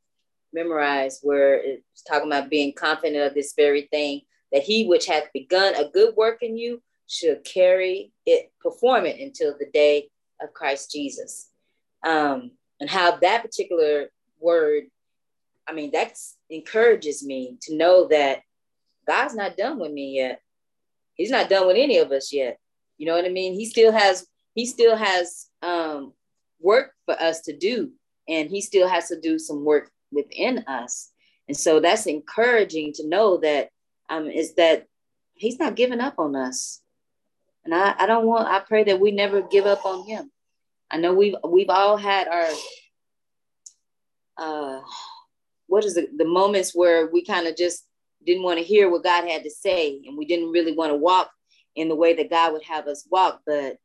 memorize, 0.53 1.19
where 1.23 1.55
it's 1.55 2.03
talking 2.07 2.27
about 2.27 2.49
being 2.49 2.73
confident 2.73 3.25
of 3.25 3.33
this 3.33 3.53
very 3.55 3.83
thing 3.83 4.21
that 4.51 4.63
He 4.63 4.85
which 4.85 5.05
hath 5.05 5.31
begun 5.33 5.75
a 5.75 5.89
good 5.89 6.15
work 6.15 6.43
in 6.43 6.57
you 6.57 6.81
should 7.07 7.43
carry 7.43 8.11
it, 8.25 8.51
perform 8.59 9.05
it 9.05 9.19
until 9.19 9.55
the 9.57 9.69
day 9.73 10.09
of 10.41 10.53
Christ 10.53 10.91
Jesus. 10.91 11.49
Um, 12.05 12.51
and 12.79 12.89
how 12.89 13.17
that 13.17 13.41
particular 13.41 14.09
word 14.39 14.83
I 15.69 15.73
mean, 15.73 15.91
that 15.91 16.17
encourages 16.49 17.23
me 17.23 17.57
to 17.61 17.75
know 17.75 18.07
that 18.07 18.41
God's 19.07 19.35
not 19.35 19.55
done 19.55 19.77
with 19.77 19.91
me 19.91 20.15
yet. 20.15 20.41
He's 21.13 21.29
not 21.29 21.47
done 21.47 21.67
with 21.67 21.77
any 21.77 21.99
of 21.99 22.11
us 22.11 22.33
yet. 22.33 22.57
You 22.97 23.05
know 23.05 23.15
what 23.15 23.25
I 23.25 23.29
mean? 23.29 23.53
He 23.53 23.65
still 23.65 23.91
has 23.91 24.25
he 24.55 24.65
still 24.65 24.95
has 24.95 25.47
um 25.61 26.13
work 26.61 26.93
for 27.05 27.19
us 27.21 27.41
to 27.41 27.55
do 27.55 27.91
and 28.29 28.49
he 28.49 28.61
still 28.61 28.87
has 28.87 29.07
to 29.09 29.19
do 29.19 29.39
some 29.39 29.65
work 29.65 29.91
within 30.11 30.59
us. 30.67 31.11
And 31.47 31.57
so 31.57 31.79
that's 31.79 32.05
encouraging 32.05 32.93
to 32.93 33.07
know 33.07 33.37
that 33.37 33.69
um 34.09 34.27
is 34.27 34.53
that 34.55 34.85
he's 35.33 35.59
not 35.59 35.75
giving 35.75 35.99
up 35.99 36.19
on 36.19 36.35
us. 36.35 36.81
And 37.65 37.73
I, 37.73 37.95
I 37.97 38.05
don't 38.05 38.25
want 38.25 38.47
I 38.47 38.59
pray 38.59 38.83
that 38.85 38.99
we 38.99 39.11
never 39.11 39.41
give 39.41 39.65
up 39.65 39.85
on 39.85 40.07
him. 40.07 40.31
I 40.91 40.97
know 40.97 41.13
we've 41.13 41.35
we've 41.47 41.69
all 41.69 41.97
had 41.97 42.27
our 42.27 42.47
uh 44.37 44.81
what 45.67 45.85
is 45.85 45.97
it 45.97 46.17
the 46.17 46.25
moments 46.25 46.73
where 46.73 47.07
we 47.07 47.23
kind 47.23 47.47
of 47.47 47.55
just 47.55 47.85
didn't 48.25 48.43
want 48.43 48.59
to 48.59 48.65
hear 48.65 48.89
what 48.89 49.03
God 49.03 49.27
had 49.27 49.43
to 49.43 49.49
say 49.49 50.01
and 50.05 50.17
we 50.17 50.25
didn't 50.25 50.51
really 50.51 50.73
want 50.73 50.91
to 50.91 50.97
walk 50.97 51.31
in 51.75 51.87
the 51.87 51.95
way 51.95 52.13
that 52.13 52.29
God 52.29 52.53
would 52.53 52.63
have 52.63 52.87
us 52.87 53.07
walk 53.09 53.41
but 53.45 53.77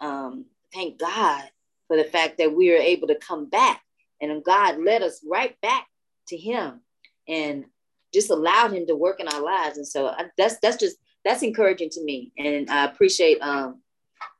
um 0.00 0.46
thank 0.72 0.98
God 0.98 1.44
for 1.92 1.98
the 1.98 2.04
fact 2.04 2.38
that 2.38 2.56
we 2.56 2.72
are 2.72 2.78
able 2.78 3.06
to 3.06 3.14
come 3.16 3.50
back 3.50 3.82
and 4.22 4.42
God 4.42 4.78
led 4.78 5.02
us 5.02 5.22
right 5.30 5.54
back 5.60 5.86
to 6.28 6.38
him 6.38 6.80
and 7.28 7.66
just 8.14 8.30
allowed 8.30 8.72
him 8.72 8.86
to 8.86 8.96
work 8.96 9.20
in 9.20 9.28
our 9.28 9.42
lives 9.42 9.76
and 9.76 9.86
so 9.86 10.06
I, 10.06 10.24
that's 10.38 10.56
that's 10.62 10.78
just 10.78 10.96
that's 11.22 11.42
encouraging 11.42 11.90
to 11.90 12.02
me 12.02 12.32
and 12.38 12.70
I 12.70 12.86
appreciate 12.86 13.42
um 13.42 13.82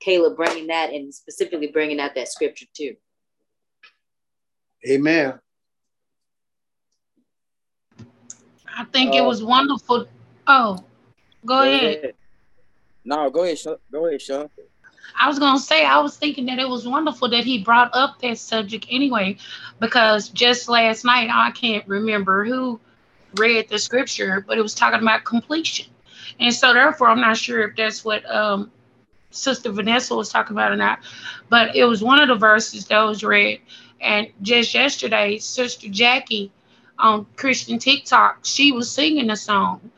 Kaleb 0.02 0.34
bringing 0.34 0.68
that 0.68 0.94
and 0.94 1.14
specifically 1.14 1.66
bringing 1.66 2.00
out 2.00 2.14
that 2.14 2.28
scripture 2.28 2.64
too 2.74 2.94
Amen. 4.88 5.38
I 8.74 8.84
think 8.84 9.14
it 9.14 9.20
Uh, 9.20 9.26
was 9.26 9.44
wonderful. 9.44 10.06
Oh, 10.46 10.82
go 11.44 11.60
ahead. 11.60 12.14
No, 13.04 13.28
go 13.28 13.44
ahead, 13.44 13.58
Sean. 13.58 13.76
Go 13.92 14.06
ahead, 14.06 14.22
Sean. 14.22 14.48
I 15.18 15.28
was 15.28 15.38
gonna 15.38 15.58
say 15.58 15.84
I 15.84 16.00
was 16.00 16.16
thinking 16.16 16.46
that 16.46 16.58
it 16.58 16.68
was 16.68 16.86
wonderful 16.86 17.28
that 17.30 17.44
he 17.44 17.62
brought 17.62 17.90
up 17.94 18.20
that 18.20 18.38
subject 18.38 18.86
anyway, 18.90 19.36
because 19.80 20.28
just 20.28 20.68
last 20.68 21.04
night 21.04 21.30
I 21.32 21.50
can't 21.50 21.86
remember 21.86 22.44
who 22.44 22.80
read 23.36 23.68
the 23.68 23.78
scripture, 23.78 24.44
but 24.46 24.58
it 24.58 24.62
was 24.62 24.74
talking 24.74 25.00
about 25.00 25.24
completion, 25.24 25.86
and 26.40 26.54
so 26.54 26.72
therefore 26.72 27.08
I'm 27.08 27.20
not 27.20 27.36
sure 27.36 27.68
if 27.68 27.76
that's 27.76 28.04
what 28.04 28.28
um, 28.30 28.70
Sister 29.30 29.70
Vanessa 29.70 30.14
was 30.14 30.30
talking 30.30 30.54
about 30.56 30.72
or 30.72 30.76
not, 30.76 31.00
but 31.48 31.74
it 31.76 31.84
was 31.84 32.02
one 32.02 32.20
of 32.20 32.28
the 32.28 32.34
verses 32.34 32.86
that 32.86 33.02
was 33.02 33.22
read, 33.24 33.60
and 34.00 34.28
just 34.42 34.74
yesterday 34.74 35.38
Sister 35.38 35.88
Jackie 35.88 36.50
on 36.98 37.26
Christian 37.36 37.78
TikTok 37.78 38.40
she 38.44 38.72
was 38.72 38.90
singing 38.90 39.30
a 39.30 39.36
song 39.36 39.90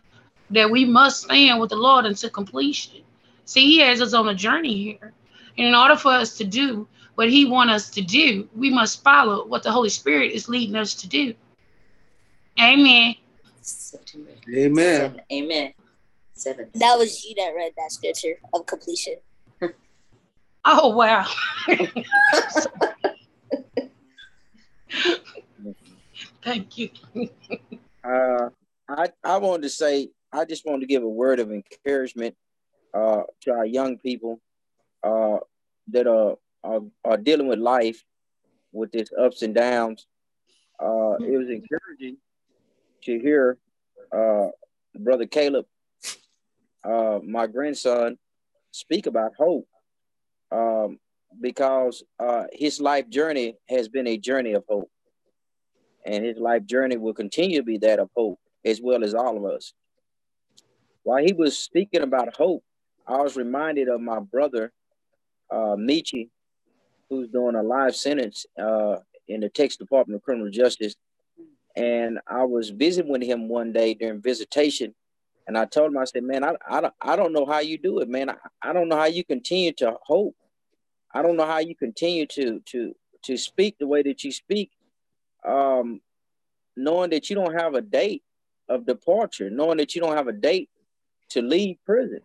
that 0.50 0.70
we 0.70 0.84
must 0.84 1.22
stand 1.22 1.60
with 1.60 1.70
the 1.70 1.76
Lord 1.76 2.06
until 2.06 2.30
completion. 2.30 3.03
See, 3.44 3.66
he 3.66 3.78
has 3.80 4.00
us 4.00 4.14
on 4.14 4.28
a 4.28 4.34
journey 4.34 4.82
here. 4.82 5.12
And 5.56 5.66
in 5.68 5.74
order 5.74 5.96
for 5.96 6.12
us 6.12 6.36
to 6.38 6.44
do 6.44 6.88
what 7.14 7.30
he 7.30 7.44
wants 7.44 7.72
us 7.72 7.90
to 7.90 8.02
do, 8.02 8.48
we 8.56 8.70
must 8.70 9.02
follow 9.02 9.46
what 9.46 9.62
the 9.62 9.70
Holy 9.70 9.88
Spirit 9.88 10.32
is 10.32 10.48
leading 10.48 10.76
us 10.76 10.94
to 10.94 11.08
do. 11.08 11.34
Amen. 12.60 13.14
September 13.60 14.30
Amen. 14.54 14.96
seven. 14.96 15.20
Amen. 15.32 15.72
Seven. 16.34 16.68
That 16.74 16.96
was 16.98 17.24
you 17.24 17.34
that 17.36 17.52
read 17.56 17.72
that 17.76 17.92
scripture 17.92 18.38
of 18.52 18.66
completion. 18.66 19.14
Oh 20.66 20.96
wow. 20.96 21.26
Thank 26.42 26.78
you. 26.78 26.88
Uh, 28.02 28.48
I 28.88 29.08
I 29.22 29.36
wanted 29.36 29.64
to 29.64 29.68
say 29.68 30.08
I 30.32 30.46
just 30.46 30.64
wanted 30.64 30.80
to 30.80 30.86
give 30.86 31.02
a 31.02 31.08
word 31.08 31.38
of 31.38 31.52
encouragement 31.52 32.34
uh, 32.94 33.22
to 33.42 33.52
our 33.52 33.66
young 33.66 33.98
people 33.98 34.40
uh, 35.02 35.38
that 35.88 36.06
are, 36.06 36.36
are 36.62 36.80
are 37.04 37.16
dealing 37.16 37.46
with 37.46 37.58
life 37.58 38.02
with 38.72 38.94
its 38.94 39.10
ups 39.18 39.42
and 39.42 39.54
downs. 39.54 40.06
Uh, 40.80 41.14
it 41.20 41.36
was 41.38 41.48
encouraging 41.48 42.16
to 43.04 43.18
hear 43.18 43.58
uh, 44.12 44.48
brother 44.98 45.26
Kaleb, 45.26 45.64
uh, 46.84 47.20
my 47.22 47.46
grandson, 47.46 48.18
speak 48.70 49.06
about 49.06 49.32
hope 49.36 49.68
um, 50.50 50.98
because 51.40 52.02
uh, 52.18 52.44
his 52.52 52.80
life 52.80 53.08
journey 53.08 53.56
has 53.68 53.88
been 53.88 54.06
a 54.06 54.18
journey 54.18 54.52
of 54.52 54.64
hope 54.68 54.90
and 56.06 56.24
his 56.24 56.38
life 56.38 56.64
journey 56.64 56.96
will 56.96 57.14
continue 57.14 57.58
to 57.58 57.64
be 57.64 57.78
that 57.78 57.98
of 57.98 58.10
hope 58.16 58.38
as 58.64 58.80
well 58.80 59.04
as 59.04 59.14
all 59.14 59.36
of 59.36 59.44
us. 59.44 59.72
While 61.02 61.22
he 61.22 61.32
was 61.32 61.58
speaking 61.58 62.02
about 62.02 62.36
hope, 62.36 62.64
I 63.06 63.22
was 63.22 63.36
reminded 63.36 63.88
of 63.88 64.00
my 64.00 64.20
brother, 64.20 64.72
uh, 65.50 65.76
Michi, 65.76 66.30
who's 67.10 67.28
doing 67.28 67.54
a 67.54 67.62
life 67.62 67.94
sentence 67.94 68.46
uh, 68.60 68.96
in 69.28 69.40
the 69.40 69.48
Texas 69.48 69.78
Department 69.78 70.16
of 70.16 70.22
Criminal 70.22 70.50
Justice. 70.50 70.94
And 71.76 72.20
I 72.26 72.44
was 72.44 72.70
visiting 72.70 73.10
with 73.10 73.22
him 73.22 73.48
one 73.48 73.72
day 73.72 73.94
during 73.94 74.22
visitation. 74.22 74.94
And 75.46 75.58
I 75.58 75.66
told 75.66 75.90
him, 75.92 75.98
I 75.98 76.04
said, 76.04 76.22
man, 76.22 76.44
I, 76.44 76.54
I, 76.68 76.80
don't, 76.80 76.94
I 77.02 77.16
don't 77.16 77.32
know 77.32 77.44
how 77.44 77.58
you 77.58 77.76
do 77.76 77.98
it, 77.98 78.08
man. 78.08 78.30
I, 78.30 78.36
I 78.62 78.72
don't 78.72 78.88
know 78.88 78.96
how 78.96 79.06
you 79.06 79.24
continue 79.24 79.72
to 79.74 79.96
hope. 80.02 80.34
I 81.12 81.22
don't 81.22 81.36
know 81.36 81.46
how 81.46 81.58
you 81.58 81.76
continue 81.76 82.26
to 82.26 82.60
to 82.66 82.94
to 83.22 83.36
speak 83.36 83.76
the 83.78 83.86
way 83.86 84.02
that 84.02 84.24
you 84.24 84.32
speak 84.32 84.70
um, 85.44 86.00
knowing 86.76 87.10
that 87.10 87.28
you 87.28 87.36
don't 87.36 87.54
have 87.54 87.74
a 87.74 87.80
date 87.80 88.22
of 88.68 88.86
departure, 88.86 89.50
knowing 89.50 89.78
that 89.78 89.94
you 89.94 90.00
don't 90.00 90.16
have 90.16 90.28
a 90.28 90.32
date 90.32 90.70
to 91.30 91.42
leave 91.42 91.76
prison. 91.84 92.20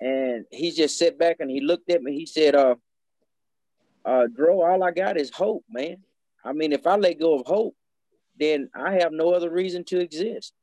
And 0.00 0.46
he 0.50 0.70
just 0.70 0.98
sat 0.98 1.18
back 1.18 1.36
and 1.40 1.50
he 1.50 1.60
looked 1.60 1.90
at 1.90 2.02
me. 2.02 2.18
He 2.18 2.26
said, 2.26 2.54
uh, 2.54 2.76
uh, 4.04 4.26
Dro, 4.34 4.62
all 4.62 4.82
I 4.82 4.92
got 4.92 5.18
is 5.18 5.30
hope, 5.30 5.64
man. 5.68 5.98
I 6.44 6.52
mean, 6.52 6.72
if 6.72 6.86
I 6.86 6.96
let 6.96 7.20
go 7.20 7.38
of 7.38 7.46
hope, 7.46 7.76
then 8.38 8.70
I 8.74 8.94
have 8.94 9.12
no 9.12 9.32
other 9.32 9.50
reason 9.50 9.84
to 9.84 10.00
exist. 10.00 10.54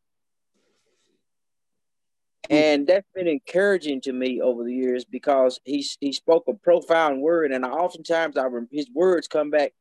And 2.50 2.88
that's 2.88 3.08
been 3.14 3.28
encouraging 3.28 4.02
to 4.02 4.14
me 4.14 4.42
over 4.42 4.64
the 4.64 4.74
years 4.74 5.04
because 5.04 5.60
he, 5.66 5.86
he 6.00 6.14
spoke 6.14 6.46
a 6.48 6.54
profound 6.54 7.22
word. 7.22 7.52
And 7.52 7.66
I 7.66 7.70
oftentimes 7.70 8.38
I, 8.38 8.48
his 8.72 8.90
words 8.94 9.28
come 9.28 9.50
back 9.50 9.74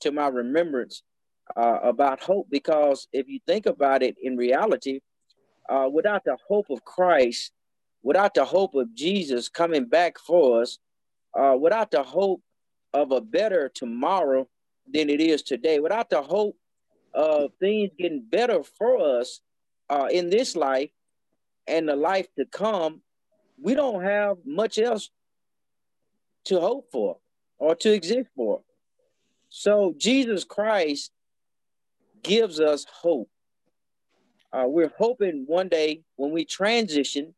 to 0.00 0.10
my 0.10 0.28
remembrance 0.28 1.02
uh, 1.54 1.80
about 1.82 2.22
hope 2.22 2.46
because 2.50 3.08
if 3.12 3.28
you 3.28 3.40
think 3.46 3.66
about 3.66 4.02
it 4.02 4.16
in 4.22 4.36
reality, 4.36 5.00
uh, 5.68 5.88
without 5.92 6.24
the 6.24 6.36
hope 6.48 6.66
of 6.70 6.84
Christ, 6.84 7.52
without 8.04 8.34
the 8.34 8.44
hope 8.44 8.74
of 8.74 8.94
Jesus 8.94 9.48
coming 9.48 9.86
back 9.86 10.18
for 10.18 10.60
us, 10.62 10.78
uh, 11.36 11.56
without 11.58 11.90
the 11.90 12.02
hope 12.02 12.42
of 12.92 13.10
a 13.10 13.20
better 13.20 13.72
tomorrow 13.74 14.46
than 14.92 15.08
it 15.08 15.20
is 15.20 15.42
today, 15.42 15.80
without 15.80 16.10
the 16.10 16.22
hope 16.22 16.56
of 17.14 17.50
things 17.58 17.90
getting 17.98 18.22
better 18.22 18.62
for 18.62 19.18
us 19.18 19.40
uh, 19.88 20.06
in 20.12 20.28
this 20.28 20.54
life 20.54 20.90
and 21.66 21.88
the 21.88 21.96
life 21.96 22.28
to 22.36 22.44
come, 22.44 23.00
we 23.60 23.74
don't 23.74 24.04
have 24.04 24.36
much 24.44 24.78
else 24.78 25.10
to 26.44 26.60
hope 26.60 26.90
for 26.92 27.16
or 27.58 27.74
to 27.74 27.92
exist 27.92 28.28
for. 28.36 28.60
So 29.48 29.94
Jesus 29.96 30.44
Christ 30.44 31.10
gives 32.22 32.60
us 32.60 32.84
hope. 33.02 33.30
Uh, 34.52 34.64
we're 34.66 34.92
hoping 34.98 35.44
one 35.46 35.68
day 35.68 36.02
when 36.16 36.32
we 36.32 36.44
transition 36.44 37.34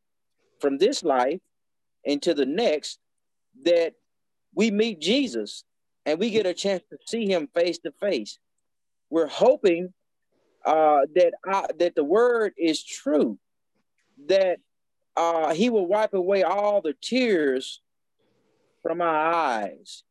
from 0.59 0.77
this 0.77 1.03
life 1.03 1.39
into 2.03 2.33
the 2.33 2.45
next 2.45 2.99
that 3.63 3.93
we 4.55 4.71
meet 4.71 4.99
Jesus 4.99 5.63
and 6.05 6.19
we 6.19 6.29
get 6.29 6.45
a 6.45 6.53
chance 6.53 6.83
to 6.89 6.97
see 7.05 7.27
him 7.27 7.47
face 7.53 7.79
to 7.79 7.91
face. 7.91 8.39
We're 9.09 9.27
hoping 9.27 9.93
uh, 10.65 11.01
that 11.15 11.33
I, 11.45 11.65
that 11.79 11.95
the 11.95 12.03
word 12.03 12.53
is 12.57 12.83
true, 12.83 13.37
that 14.27 14.59
uh, 15.15 15.53
he 15.53 15.69
will 15.69 15.85
wipe 15.85 16.13
away 16.13 16.43
all 16.43 16.81
the 16.81 16.95
tears 17.01 17.81
from 18.81 19.01
our 19.01 19.33
eyes, 19.33 20.03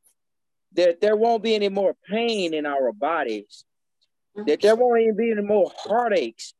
that 0.74 1.01
there 1.01 1.16
won't 1.16 1.42
be 1.42 1.55
any 1.55 1.68
more 1.68 1.97
pain 2.09 2.53
in 2.53 2.66
our 2.66 2.92
bodies, 2.92 3.64
that 4.47 4.61
there 4.61 4.76
won't 4.76 5.01
even 5.01 5.16
be 5.16 5.30
any 5.30 5.42
more 5.42 5.72
heartaches. 5.76 6.55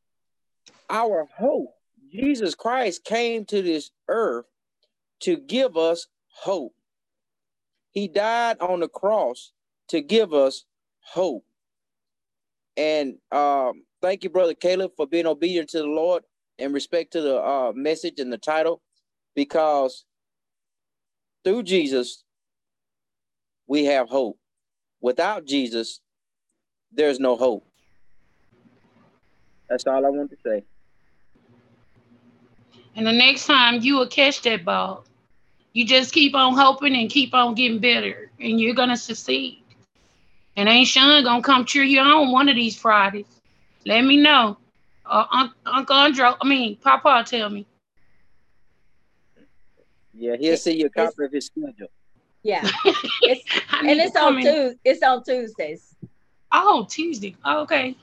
Our 0.89 1.29
hope, 1.37 1.76
Jesus 2.17 2.55
Christ 2.55 3.05
came 3.05 3.45
to 3.47 3.61
this 3.63 3.91
earth 4.09 4.47
to 5.21 5.37
give 5.37 5.77
us 5.77 6.09
hope. 6.29 6.75
He 7.91 8.09
died 8.09 8.59
on 8.61 8.81
the 8.81 8.89
cross 8.89 9.53
to 9.89 10.01
give 10.01 10.33
us 10.33 10.65
hope. 11.01 11.45
And 12.77 13.17
um, 13.33 13.85
thank 14.03 14.25
you, 14.25 14.31
Brother 14.31 14.55
Kaleb, 14.55 14.93
for 14.97 15.07
being 15.07 15.27
obedient 15.27 15.71
to 15.71 15.79
the 15.79 15.87
Lord 15.87 16.25
in 16.59 16.73
respect 16.73 17.13
to 17.13 17.21
the 17.21 17.37
uh, 17.43 17.73
message 17.75 18.19
and 18.19 18.33
the 18.33 18.39
title, 18.39 18.81
because 19.35 20.05
through 21.45 21.63
Jesus, 21.63 22.25
we 23.67 23.85
have 23.85 24.09
hope. 24.09 24.39
Without 25.01 25.45
Jesus, 25.45 26.01
there's 26.93 27.21
no 27.21 27.37
hope. 27.37 27.67
That's 29.69 29.87
all 29.87 30.05
I 30.05 30.09
want 30.09 30.31
to 30.31 30.37
say. 30.45 30.65
And 32.97 33.07
the 33.07 33.13
next 33.13 33.47
time 33.47 33.83
you 33.83 33.97
will 33.97 34.09
catch 34.09 34.43
that 34.43 34.65
ball. 34.65 35.05
You 35.75 35.85
just 35.85 36.15
keep 36.15 36.35
on 36.35 36.57
hoping 36.57 36.97
and 36.97 37.11
keep 37.11 37.35
on 37.35 37.55
getting 37.55 37.79
better, 37.79 38.31
and 38.41 38.59
you're 38.59 38.75
gonna 38.75 38.97
succeed. 38.97 39.63
And 40.57 40.71
ain't 40.71 40.89
Sean 40.89 41.23
gonna 41.23 41.43
come 41.43 41.67
cheer 41.67 41.83
you 41.83 42.01
on 42.01 42.33
one 42.33 42.49
of 42.49 42.57
these 42.57 42.77
Fridays? 42.77 43.27
Let 43.85 44.03
me 44.03 44.17
know. 44.17 44.57
Uh, 45.05 45.49
Uncle 45.67 45.95
Andrew, 45.97 46.33
I 46.41 46.49
mean 46.49 46.77
Papa, 46.77 47.25
tell 47.27 47.51
me. 47.51 47.67
Yeah, 50.15 50.37
he'll 50.41 50.57
see 50.57 50.79
you 50.79 50.87
a 50.87 50.91
copy 50.91 51.25
of 51.25 51.33
his 51.33 51.47
schedule. 51.47 51.89
Yeah. 52.43 52.67
It's, 53.23 53.45
and 53.83 53.91
it's 53.91 54.17
on 54.17 54.39
in- 54.39 54.45
Tuesday. 54.45 54.79
It's 54.85 55.03
on 55.03 55.23
Tuesdays. 55.25 55.95
Oh, 56.53 56.87
Tuesday. 56.89 57.37
Oh, 57.45 57.63
okay. 57.63 57.97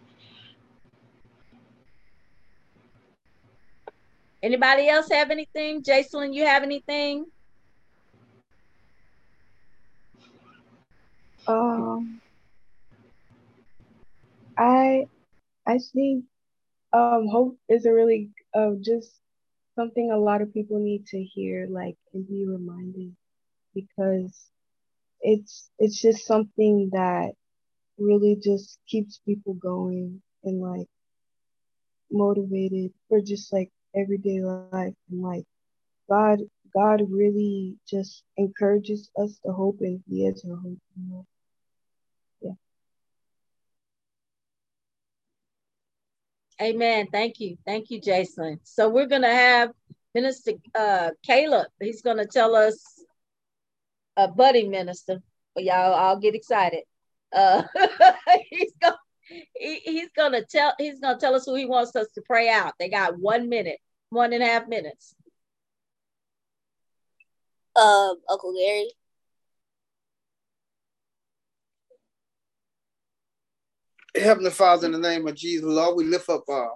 Anybody 4.43 4.89
else 4.89 5.09
have 5.09 5.31
anything? 5.31 5.83
Jason, 5.83 6.33
you 6.33 6.45
have 6.45 6.63
anything? 6.63 7.25
Um, 11.47 12.21
I 14.57 15.05
I 15.67 15.79
think 15.93 16.25
um 16.93 17.27
hope 17.31 17.57
is 17.69 17.85
a 17.85 17.93
really 17.93 18.31
uh, 18.53 18.71
just 18.81 19.19
something 19.75 20.11
a 20.11 20.17
lot 20.19 20.41
of 20.41 20.53
people 20.53 20.79
need 20.79 21.07
to 21.07 21.23
hear, 21.23 21.67
like 21.69 21.97
and 22.13 22.27
be 22.27 22.45
reminded, 22.45 23.15
because 23.73 24.49
it's 25.21 25.69
it's 25.79 26.01
just 26.01 26.27
something 26.27 26.89
that 26.91 27.31
really 27.97 28.37
just 28.43 28.79
keeps 28.87 29.19
people 29.25 29.53
going 29.53 30.21
and 30.43 30.61
like 30.61 30.87
motivated 32.11 32.91
for 33.09 33.21
just 33.21 33.53
like 33.53 33.71
everyday 33.95 34.41
life 34.41 34.95
and 35.09 35.21
like 35.21 35.45
God 36.09 36.39
God 36.73 37.01
really 37.09 37.75
just 37.87 38.23
encourages 38.37 39.09
us 39.17 39.39
to 39.45 39.51
hope 39.51 39.77
and 39.81 40.03
He 40.09 40.25
is 40.25 40.43
our 40.49 40.55
hope. 40.55 40.77
You 40.97 41.09
know? 41.09 41.25
Amen. 46.61 47.07
Thank 47.11 47.39
you. 47.39 47.57
Thank 47.65 47.89
you, 47.89 47.99
Jason. 47.99 48.59
So 48.63 48.87
we're 48.89 49.07
gonna 49.07 49.33
have 49.33 49.71
Minister 50.13 50.53
uh 50.75 51.09
Kaleb. 51.27 51.65
He's 51.81 52.01
gonna 52.01 52.25
tell 52.25 52.55
us 52.55 53.03
a 54.15 54.27
budding 54.27 54.69
minister. 54.69 55.21
Y'all 55.57 55.93
all 55.93 56.17
get 56.19 56.35
excited. 56.35 56.83
Uh 57.35 57.63
he's 58.49 58.73
gonna 58.81 58.95
he, 59.55 59.79
he's 59.83 60.09
gonna 60.15 60.43
tell 60.43 60.73
he's 60.77 60.99
gonna 60.99 61.19
tell 61.19 61.35
us 61.35 61.45
who 61.45 61.55
he 61.55 61.65
wants 61.65 61.95
us 61.95 62.07
to 62.15 62.21
pray 62.21 62.49
out. 62.49 62.73
They 62.79 62.89
got 62.89 63.19
one 63.19 63.49
minute, 63.49 63.79
one 64.09 64.33
and 64.33 64.43
a 64.43 64.45
half 64.45 64.67
minutes. 64.67 65.15
Um, 67.75 68.15
Uncle 68.29 68.53
Gary. 68.53 68.91
Heavenly 74.15 74.51
Father, 74.51 74.85
in 74.85 74.91
the 74.91 74.99
name 74.99 75.27
of 75.27 75.35
Jesus, 75.35 75.65
Lord, 75.65 75.95
we 75.95 76.05
lift 76.05 76.29
up 76.29 76.43
uh, 76.47 76.67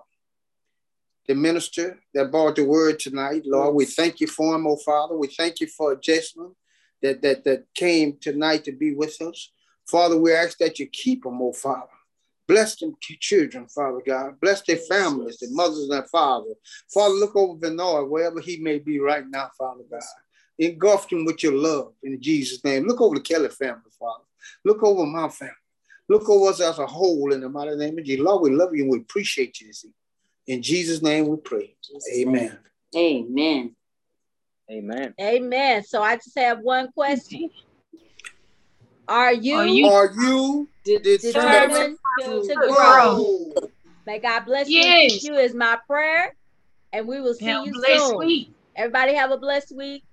the 1.28 1.36
minister 1.36 2.00
that 2.16 2.32
brought 2.32 2.56
the 2.56 2.66
word 2.66 3.00
tonight. 3.00 3.44
Lord, 3.46 3.76
we 3.76 3.86
thank 3.86 4.20
you 4.20 4.28
for 4.28 4.56
him, 4.56 4.66
oh 4.66 4.78
Father. 4.78 5.16
We 5.16 5.28
thank 5.28 5.60
you 5.60 5.68
for 5.68 5.96
Jessamine 5.96 6.56
that, 7.04 7.22
that, 7.22 7.44
that 7.44 7.66
came 7.76 8.18
tonight 8.20 8.64
to 8.64 8.72
be 8.72 8.96
with 8.96 9.22
us. 9.22 9.52
Father, 9.86 10.18
we 10.18 10.34
ask 10.34 10.58
that 10.58 10.80
you 10.80 10.88
keep 10.88 11.26
him, 11.26 11.40
oh 11.42 11.54
Father. 11.54 11.92
Bless 12.48 12.78
them 12.78 12.96
children, 13.02 13.68
Father 13.68 14.02
God. 14.06 14.40
Bless 14.40 14.62
their 14.62 14.78
families, 14.78 15.38
their 15.38 15.52
mothers 15.52 15.80
and 15.80 15.92
their 15.92 16.06
fathers. 16.06 16.56
Father, 16.94 17.14
look 17.14 17.36
over 17.36 17.56
Benoit, 17.56 18.10
wherever 18.10 18.40
he 18.40 18.58
may 18.58 18.80
be 18.80 19.00
right 19.00 19.28
now, 19.28 19.50
Father 19.58 19.84
God. 19.90 20.02
Engulf 20.60 21.12
him 21.12 21.26
with 21.26 21.44
your 21.44 21.54
love 21.54 21.94
in 22.04 22.22
Jesus' 22.22 22.64
name. 22.64 22.88
Look 22.88 23.02
over 23.02 23.16
the 23.16 23.22
Kelly 23.22 23.50
family, 23.50 23.92
Father. 24.00 24.24
Look 24.64 24.82
over 24.82 25.06
my 25.06 25.30
family. 25.30 25.54
Look 26.10 26.30
over 26.30 26.50
us 26.50 26.62
as 26.62 26.80
a 26.80 26.88
whole 26.88 27.34
in 27.34 27.42
the 27.42 27.50
mighty 27.50 27.76
name 27.76 27.98
of 28.00 28.06
Jesus. 28.06 28.24
Lord, 28.24 28.42
we 28.42 28.52
love 28.56 28.74
you 28.74 28.84
and 28.84 28.92
we 28.92 29.00
appreciate 29.00 29.60
you. 29.60 29.68
this. 29.68 29.86
In 30.48 30.62
Jesus' 30.62 31.02
name 31.02 31.28
we 31.28 31.38
pray. 31.38 31.76
Amen. 32.16 32.58
Amen. 32.96 33.76
Amen. 34.72 35.14
Amen. 35.20 35.84
So 35.84 36.02
I 36.02 36.16
just 36.16 36.38
have 36.38 36.60
one 36.60 36.92
question. 36.94 37.50
Are 39.08 39.34
you, 39.34 39.56
Are 39.56 39.68
you- 39.68 39.86
Are 39.86 40.12
you 40.16 40.70
determined 40.86 41.98
to 42.24 42.48
to 42.48 42.56
grow? 42.56 42.74
grow? 42.76 43.54
May 44.06 44.20
God 44.20 44.46
bless 44.46 44.70
you 44.70 44.76
and 44.82 44.86
Yes. 44.86 45.22
keep 45.22 45.24
you 45.32 45.36
is 45.38 45.54
my 45.54 45.78
prayer. 45.88 46.34
And 46.94 47.08
we 47.08 47.20
will 47.20 47.34
see 47.34 47.46
Have 47.46 47.66
you 47.66 47.74
blessed 47.74 48.08
soon. 48.08 48.18
week. 48.20 48.50
Everybody 48.76 49.14
have 49.16 49.32
a 49.32 49.38
blessed 49.38 49.76
week. 49.76 50.04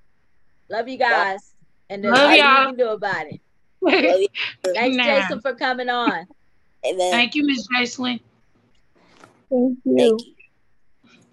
Love 0.68 0.88
you 0.88 0.98
guys. 0.98 1.54
And 1.88 2.02
there's 2.02 2.12
Love 2.12 2.22
nothing 2.30 2.38
y'all. 2.38 2.60
you 2.62 2.66
can 2.68 2.76
do 2.76 2.88
about 2.88 3.26
it. 3.26 3.40
Love 3.82 4.20
you. 4.20 4.28
Thanks, 4.74 4.96
Nah. 4.96 5.04
Jason, 5.04 5.40
for 5.40 5.54
coming 5.54 5.88
on. 5.88 6.26
Amen. 6.84 7.10
Thank 7.12 7.34
you, 7.34 7.46
Miss 7.46 7.66
Jacelyn. 7.68 8.20
Thank 9.50 9.78
you. 9.84 9.96
Thank 9.96 10.26
you. 10.26 10.33